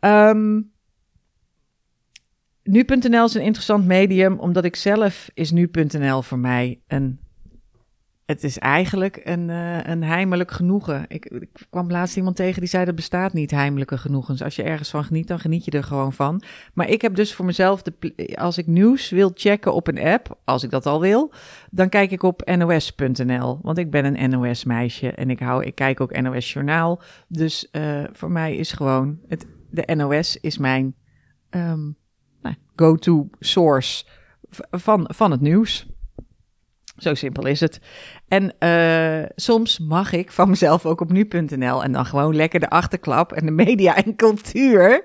Um, 0.00 0.72
nu.nl 2.62 3.24
is 3.24 3.34
een 3.34 3.42
interessant 3.42 3.86
medium, 3.86 4.38
omdat 4.38 4.64
ik 4.64 4.76
zelf 4.76 5.30
is 5.34 5.50
nu.nl 5.50 6.22
voor 6.22 6.38
mij 6.38 6.80
een 6.86 7.20
het 8.32 8.44
is 8.44 8.58
eigenlijk 8.58 9.20
een, 9.24 9.48
uh, 9.48 9.84
een 9.84 10.02
heimelijk 10.02 10.50
genoegen. 10.50 11.04
Ik, 11.08 11.26
ik, 11.26 11.48
kwam 11.70 11.90
laatst 11.90 12.16
iemand 12.16 12.36
tegen 12.36 12.60
die 12.60 12.68
zei 12.68 12.84
dat 12.84 12.94
bestaat 12.94 13.32
niet 13.32 13.50
heimelijke 13.50 13.98
genoegens. 13.98 14.42
Als 14.42 14.56
je 14.56 14.62
ergens 14.62 14.90
van 14.90 15.04
geniet, 15.04 15.28
dan 15.28 15.38
geniet 15.38 15.64
je 15.64 15.70
er 15.70 15.84
gewoon 15.84 16.12
van. 16.12 16.42
Maar 16.74 16.88
ik 16.88 17.02
heb 17.02 17.14
dus 17.14 17.34
voor 17.34 17.44
mezelf, 17.44 17.82
de, 17.82 18.34
als 18.34 18.58
ik 18.58 18.66
nieuws 18.66 19.10
wil 19.10 19.30
checken 19.34 19.74
op 19.74 19.88
een 19.88 20.00
app, 20.00 20.38
als 20.44 20.62
ik 20.62 20.70
dat 20.70 20.86
al 20.86 21.00
wil, 21.00 21.32
dan 21.70 21.88
kijk 21.88 22.10
ik 22.10 22.22
op 22.22 22.42
nos.nl. 22.44 23.58
Want 23.62 23.78
ik 23.78 23.90
ben 23.90 24.04
een 24.04 24.30
NOS-meisje 24.30 25.10
en 25.10 25.30
ik, 25.30 25.38
hou, 25.38 25.64
ik 25.64 25.74
kijk 25.74 26.00
ook 26.00 26.20
NOS-journaal. 26.20 27.00
Dus 27.28 27.68
uh, 27.72 28.04
voor 28.12 28.30
mij 28.30 28.56
is 28.56 28.72
gewoon, 28.72 29.18
het, 29.28 29.46
de 29.70 29.94
NOS 29.94 30.36
is 30.40 30.58
mijn 30.58 30.94
um, 31.50 31.96
nou, 32.42 32.56
go-to 32.76 33.28
source 33.38 34.04
van, 34.70 35.10
van 35.14 35.30
het 35.30 35.40
nieuws. 35.40 35.91
Zo 37.02 37.14
simpel 37.14 37.46
is 37.46 37.60
het. 37.60 37.80
En 38.28 38.54
uh, 38.58 39.28
soms 39.34 39.78
mag 39.78 40.12
ik 40.12 40.32
van 40.32 40.48
mezelf 40.48 40.86
ook 40.86 41.00
op 41.00 41.12
nu.nl 41.12 41.82
en 41.82 41.92
dan 41.92 42.06
gewoon 42.06 42.36
lekker 42.36 42.60
de 42.60 42.70
achterklap 42.70 43.32
en 43.32 43.46
de 43.46 43.52
media 43.52 43.96
en 43.96 44.16
cultuur. 44.16 45.04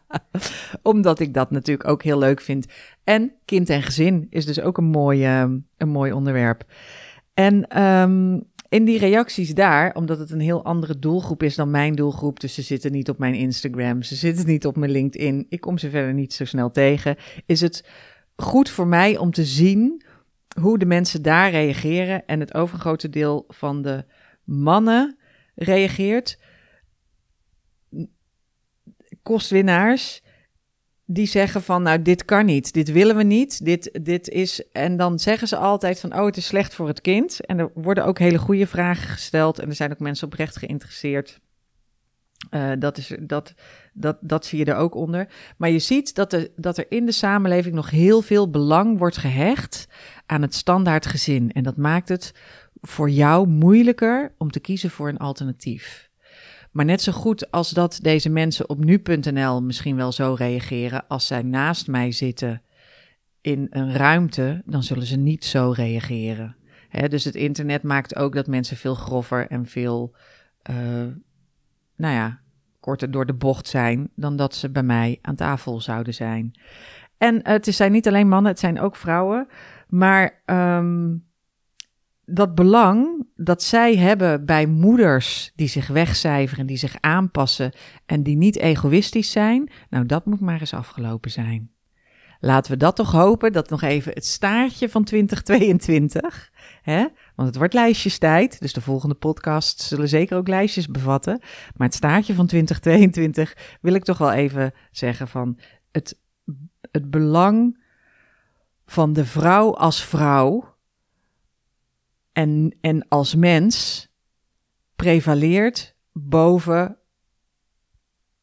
Omdat 0.82 1.20
ik 1.20 1.34
dat 1.34 1.50
natuurlijk 1.50 1.88
ook 1.88 2.02
heel 2.02 2.18
leuk 2.18 2.40
vind. 2.40 2.66
En 3.04 3.32
kind 3.44 3.70
en 3.70 3.82
gezin 3.82 4.26
is 4.30 4.46
dus 4.46 4.60
ook 4.60 4.78
een 4.78 4.84
mooi, 4.84 5.24
ehm, 5.24 5.58
een 5.76 5.88
mooi 5.88 6.12
onderwerp. 6.12 6.64
En 7.34 7.68
ehm, 7.68 8.40
in 8.68 8.84
die 8.84 8.98
reacties 8.98 9.54
daar, 9.54 9.94
omdat 9.94 10.18
het 10.18 10.30
een 10.30 10.40
heel 10.40 10.64
andere 10.64 10.98
doelgroep 10.98 11.42
is 11.42 11.54
dan 11.54 11.70
mijn 11.70 11.94
doelgroep, 11.94 12.40
dus 12.40 12.54
ze 12.54 12.62
zitten 12.62 12.92
niet 12.92 13.08
op 13.08 13.18
mijn 13.18 13.34
Instagram, 13.34 14.02
ze 14.02 14.14
zitten 14.14 14.46
niet 14.46 14.66
op 14.66 14.76
mijn 14.76 14.90
LinkedIn, 14.90 15.46
ik 15.48 15.60
kom 15.60 15.78
ze 15.78 15.90
verder 15.90 16.14
niet 16.14 16.32
zo 16.32 16.44
snel 16.44 16.70
tegen, 16.70 17.16
is 17.46 17.60
het 17.60 17.88
goed 18.36 18.70
voor 18.70 18.86
mij 18.86 19.16
om 19.16 19.30
te 19.30 19.44
zien 19.44 20.02
hoe 20.60 20.78
de 20.78 20.86
mensen 20.86 21.22
daar 21.22 21.50
reageren. 21.50 22.26
En 22.26 22.40
het 22.40 22.54
overgrote 22.54 23.08
deel 23.08 23.44
van 23.48 23.82
de 23.82 24.04
mannen 24.44 25.18
reageert. 25.54 26.38
Kostwinnaars 29.22 30.22
die 31.10 31.26
zeggen 31.26 31.62
van, 31.62 31.82
nou, 31.82 32.02
dit 32.02 32.24
kan 32.24 32.44
niet, 32.44 32.72
dit 32.72 32.92
willen 32.92 33.16
we 33.16 33.22
niet, 33.22 33.64
dit, 33.64 33.98
dit 34.02 34.28
is... 34.28 34.70
En 34.72 34.96
dan 34.96 35.18
zeggen 35.18 35.48
ze 35.48 35.56
altijd 35.56 36.00
van, 36.00 36.14
oh, 36.14 36.24
het 36.24 36.36
is 36.36 36.46
slecht 36.46 36.74
voor 36.74 36.88
het 36.88 37.00
kind. 37.00 37.46
En 37.46 37.58
er 37.58 37.70
worden 37.74 38.04
ook 38.04 38.18
hele 38.18 38.38
goede 38.38 38.66
vragen 38.66 39.08
gesteld 39.08 39.58
en 39.58 39.68
er 39.68 39.74
zijn 39.74 39.90
ook 39.90 39.98
mensen 39.98 40.26
oprecht 40.26 40.56
geïnteresseerd. 40.56 41.40
Uh, 42.50 42.72
dat, 42.78 42.98
is, 42.98 43.16
dat, 43.20 43.54
dat, 43.92 44.16
dat 44.20 44.46
zie 44.46 44.58
je 44.58 44.64
er 44.64 44.76
ook 44.76 44.94
onder. 44.94 45.28
Maar 45.56 45.70
je 45.70 45.78
ziet 45.78 46.14
dat 46.14 46.32
er, 46.32 46.48
dat 46.56 46.78
er 46.78 46.86
in 46.88 47.06
de 47.06 47.12
samenleving 47.12 47.74
nog 47.74 47.90
heel 47.90 48.22
veel 48.22 48.50
belang 48.50 48.98
wordt 48.98 49.16
gehecht 49.16 49.88
aan 50.28 50.42
het 50.42 50.54
standaard 50.54 51.06
gezin. 51.06 51.52
En 51.52 51.62
dat 51.62 51.76
maakt 51.76 52.08
het 52.08 52.34
voor 52.80 53.10
jou 53.10 53.48
moeilijker 53.48 54.34
om 54.38 54.50
te 54.50 54.60
kiezen 54.60 54.90
voor 54.90 55.08
een 55.08 55.18
alternatief. 55.18 56.10
Maar 56.70 56.84
net 56.84 57.02
zo 57.02 57.12
goed 57.12 57.50
als 57.50 57.70
dat 57.70 57.98
deze 58.02 58.28
mensen 58.28 58.68
op 58.68 58.84
nu.nl 58.84 59.62
misschien 59.62 59.96
wel 59.96 60.12
zo 60.12 60.34
reageren, 60.38 61.06
als 61.08 61.26
zij 61.26 61.42
naast 61.42 61.86
mij 61.86 62.12
zitten 62.12 62.62
in 63.40 63.66
een 63.70 63.92
ruimte, 63.92 64.62
dan 64.66 64.82
zullen 64.82 65.06
ze 65.06 65.16
niet 65.16 65.44
zo 65.44 65.72
reageren. 65.76 66.56
dus 67.08 67.24
het 67.24 67.34
internet 67.34 67.82
maakt 67.82 68.16
ook 68.16 68.34
dat 68.34 68.46
mensen 68.46 68.76
veel 68.76 68.94
grover 68.94 69.46
en 69.50 69.66
veel, 69.66 70.14
uh, 70.70 70.76
nou 71.96 72.14
ja, 72.14 72.40
korter 72.80 73.10
door 73.10 73.26
de 73.26 73.34
bocht 73.34 73.68
zijn 73.68 74.10
dan 74.14 74.36
dat 74.36 74.54
ze 74.54 74.70
bij 74.70 74.82
mij 74.82 75.18
aan 75.22 75.34
tafel 75.34 75.80
zouden 75.80 76.14
zijn. 76.14 76.52
En 77.18 77.40
het 77.42 77.66
zijn 77.66 77.92
niet 77.92 78.08
alleen 78.08 78.28
mannen, 78.28 78.50
het 78.50 78.60
zijn 78.60 78.80
ook 78.80 78.96
vrouwen. 78.96 79.48
Maar 79.88 80.42
um, 80.46 81.26
dat 82.24 82.54
belang 82.54 83.26
dat 83.36 83.62
zij 83.62 83.96
hebben 83.96 84.44
bij 84.44 84.66
moeders 84.66 85.52
die 85.54 85.68
zich 85.68 85.86
wegcijferen, 85.86 86.66
die 86.66 86.76
zich 86.76 86.96
aanpassen 87.00 87.72
en 88.06 88.22
die 88.22 88.36
niet 88.36 88.58
egoïstisch 88.58 89.30
zijn, 89.30 89.70
nou 89.90 90.06
dat 90.06 90.26
moet 90.26 90.40
maar 90.40 90.60
eens 90.60 90.74
afgelopen 90.74 91.30
zijn. 91.30 91.70
Laten 92.40 92.72
we 92.72 92.76
dat 92.76 92.96
toch 92.96 93.12
hopen, 93.12 93.52
dat 93.52 93.70
nog 93.70 93.82
even 93.82 94.12
het 94.12 94.26
staartje 94.26 94.88
van 94.88 95.04
2022, 95.04 96.52
hè? 96.82 97.06
want 97.34 97.48
het 97.48 97.56
wordt 97.56 97.74
lijstjestijd, 97.74 98.60
dus 98.60 98.72
de 98.72 98.80
volgende 98.80 99.14
podcast 99.14 99.80
zullen 99.80 100.08
zeker 100.08 100.36
ook 100.36 100.48
lijstjes 100.48 100.86
bevatten, 100.86 101.40
maar 101.76 101.86
het 101.86 101.96
staartje 101.96 102.34
van 102.34 102.46
2022 102.46 103.78
wil 103.80 103.94
ik 103.94 104.04
toch 104.04 104.18
wel 104.18 104.32
even 104.32 104.72
zeggen 104.90 105.28
van 105.28 105.58
het, 105.90 106.20
het 106.90 107.10
belang 107.10 107.86
van 108.90 109.12
de 109.12 109.24
vrouw 109.24 109.74
als 109.74 110.04
vrouw, 110.04 110.76
en, 112.32 112.76
en 112.80 113.08
als 113.08 113.34
mens 113.34 114.08
prevaleert 114.96 115.96
boven 116.12 116.98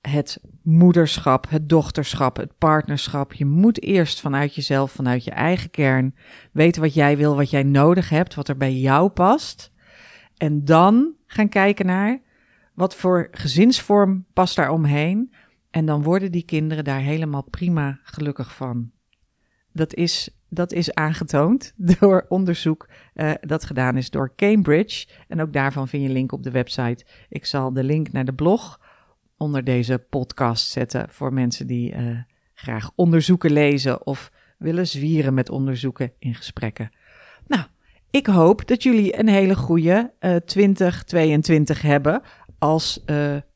het 0.02 0.42
moederschap, 0.62 1.50
het 1.50 1.70
dochterschap, 1.70 2.38
het 2.38 2.58
partnerschap. 2.58 3.34
Je 3.34 3.46
moet 3.46 3.84
eerst 3.84 4.20
vanuit 4.20 4.56
jezelf, 4.56 4.92
vanuit 4.92 5.24
je 5.24 5.32
eigen 5.32 5.70
kern, 5.70 6.16
weten 6.52 6.82
wat 6.82 6.94
jij 6.94 7.18
wil, 7.18 7.36
wat 7.36 7.50
jij 7.50 7.64
nodig 7.64 8.10
hebt, 8.10 8.36
wat 8.36 8.48
er 8.48 8.58
bij 8.58 8.74
jou 8.74 9.10
past. 9.10 9.72
En 10.38 10.66
dan 10.66 11.14
gaan 11.28 11.50
kijken 11.50 11.86
naar 11.86 12.22
wat 12.74 12.96
voor 12.96 13.28
gezinsvorm 13.32 14.26
past 14.34 14.56
daar 14.56 14.72
omheen. 14.72 15.34
En 15.70 15.86
dan 15.86 16.04
worden 16.04 16.32
die 16.32 16.46
kinderen 16.46 16.84
daar 16.84 17.00
helemaal 17.00 17.44
prima 17.44 18.00
gelukkig 18.04 18.56
van. 18.56 18.92
Dat 19.76 19.94
is 19.94 20.30
dat 20.50 20.72
is 20.72 20.94
aangetoond 20.94 21.74
door 22.00 22.26
onderzoek 22.30 22.88
uh, 23.16 23.32
dat 23.42 23.66
gedaan 23.66 23.98
is 23.98 24.10
door 24.10 24.34
Cambridge. 24.36 25.08
En 25.28 25.42
ook 25.42 25.54
daarvan 25.54 25.88
vind 25.88 26.04
je 26.04 26.10
link 26.10 26.32
op 26.32 26.44
de 26.44 26.52
website. 26.52 27.06
Ik 27.30 27.46
zal 27.46 27.74
de 27.74 27.84
link 27.84 28.12
naar 28.12 28.26
de 28.26 28.34
blog 28.34 28.80
onder 29.38 29.64
deze 29.64 29.98
podcast 30.10 30.70
zetten 30.70 31.10
voor 31.10 31.34
mensen 31.34 31.68
die 31.68 31.94
uh, 31.96 32.20
graag 32.54 32.92
onderzoeken 32.96 33.52
lezen 33.52 34.06
of 34.06 34.32
willen 34.58 34.88
zwieren 34.88 35.34
met 35.34 35.50
onderzoeken 35.50 36.12
in 36.20 36.36
gesprekken. 36.36 36.92
Nou, 37.48 37.64
ik 38.10 38.28
hoop 38.28 38.68
dat 38.68 38.84
jullie 38.84 39.20
een 39.20 39.30
hele 39.30 39.56
goede 39.56 40.14
uh, 40.20 40.36
2022 40.36 41.82
hebben 41.82 42.22
als 42.58 43.04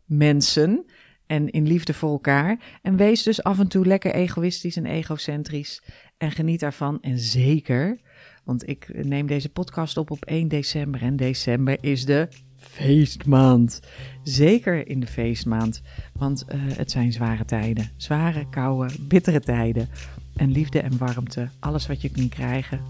mensen 0.05 0.85
en 1.29 1.49
in 1.49 1.67
liefde 1.67 1.93
voor 1.93 2.11
elkaar. 2.11 2.59
En 2.81 2.95
wees 2.95 3.23
dus 3.23 3.43
af 3.43 3.59
en 3.59 3.67
toe 3.67 3.85
lekker 3.85 4.13
egoïstisch 4.13 4.75
en 4.75 4.85
egocentrisch. 4.85 5.81
En 6.17 6.31
geniet 6.31 6.59
daarvan. 6.59 7.01
En 7.01 7.19
zeker, 7.19 7.97
want 8.43 8.69
ik 8.69 9.03
neem 9.05 9.27
deze 9.27 9.49
podcast 9.49 9.97
op 9.97 10.11
op 10.11 10.25
1 10.25 10.47
december. 10.47 11.01
En 11.01 11.15
december 11.15 11.77
is 11.81 12.05
de 12.05 12.27
feestmaand. 12.57 13.81
Zeker 14.23 14.87
in 14.87 14.99
de 14.99 15.07
feestmaand. 15.07 15.81
Want 16.13 16.45
uh, 16.49 16.61
het 16.77 16.91
zijn 16.91 17.11
zware 17.11 17.45
tijden. 17.45 17.89
Zware, 17.97 18.49
koude, 18.49 18.93
bittere 19.01 19.39
tijden. 19.39 19.89
En 20.35 20.51
liefde 20.51 20.79
en 20.79 20.97
warmte. 20.97 21.49
Alles 21.59 21.87
wat 21.87 22.01
je 22.01 22.09
kunt 22.09 22.29
krijgen. 22.29 22.81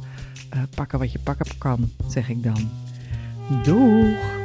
Uh, 0.53 0.61
pakken 0.75 0.99
wat 0.99 1.11
je 1.11 1.19
pakken 1.19 1.57
kan, 1.57 1.89
zeg 2.07 2.29
ik 2.29 2.43
dan. 2.43 2.69
Doeg! 3.63 4.38